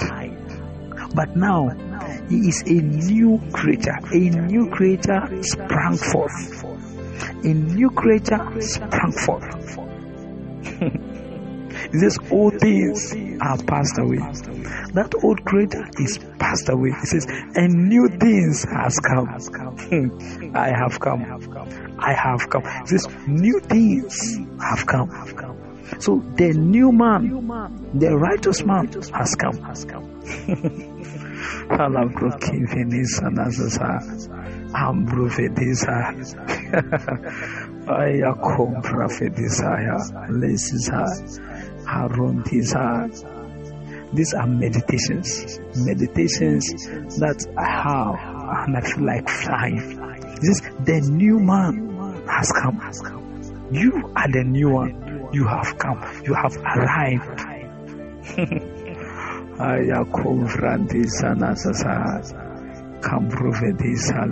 But 1.15 1.35
now 1.37 1.71
he 2.29 2.49
is 2.49 2.63
a 2.67 2.75
new 2.75 3.41
creature. 3.53 3.99
A 4.13 4.19
new 4.19 4.71
creature 4.71 5.29
sprang 5.43 5.97
forth. 5.97 6.65
A 7.45 7.49
new 7.49 7.91
creature 7.91 8.61
sprang 8.61 9.13
forth. 9.13 9.79
He 11.93 12.09
old 12.31 12.59
things 12.61 13.13
are 13.41 13.59
passed 13.59 13.99
away. 13.99 14.19
That 14.95 15.13
old 15.23 15.45
creature 15.45 15.87
is 15.99 16.19
passed 16.39 16.69
away. 16.69 16.91
He 16.91 17.07
says 17.07 17.27
and 17.55 17.89
new 17.89 18.09
things 18.09 18.65
has 18.65 18.99
come. 18.99 19.29
I 20.55 20.69
have 20.69 20.99
come. 20.99 21.97
I 21.99 22.13
have 22.13 22.49
come. 22.49 22.65
This 22.89 23.07
new 23.27 23.61
things 23.61 24.39
have 24.61 24.87
come. 24.87 25.11
So 26.01 26.23
the 26.37 26.53
new 26.53 26.91
man, 26.93 27.29
the 27.95 28.17
righteous 28.17 28.65
man 28.65 28.89
has 28.93 29.35
come. 29.35 29.61
These 44.15 44.33
are 44.35 44.47
meditations, 44.47 45.59
meditations 45.75 46.67
that 47.19 47.47
I 47.59 47.65
have, 47.65 48.69
and 48.69 48.77
I 48.77 48.81
feel 48.81 49.05
like 49.05 49.29
flying. 49.29 50.37
This 50.41 50.61
the 50.85 51.01
new 51.11 51.41
man 51.41 52.25
has 52.29 52.53
come. 52.53 52.79
You 53.73 54.13
are 54.15 54.31
the 54.31 54.45
new 54.45 54.71
one. 54.71 55.31
You 55.33 55.49
have 55.49 55.77
come. 55.79 55.99
You 56.25 56.35
have 56.35 56.57
arrived. 56.57 57.41
haya 59.59 60.05
kumfurantisa 60.05 61.35
na 61.35 61.57
sasa 61.57 62.21
kamprofetisa 63.01 64.21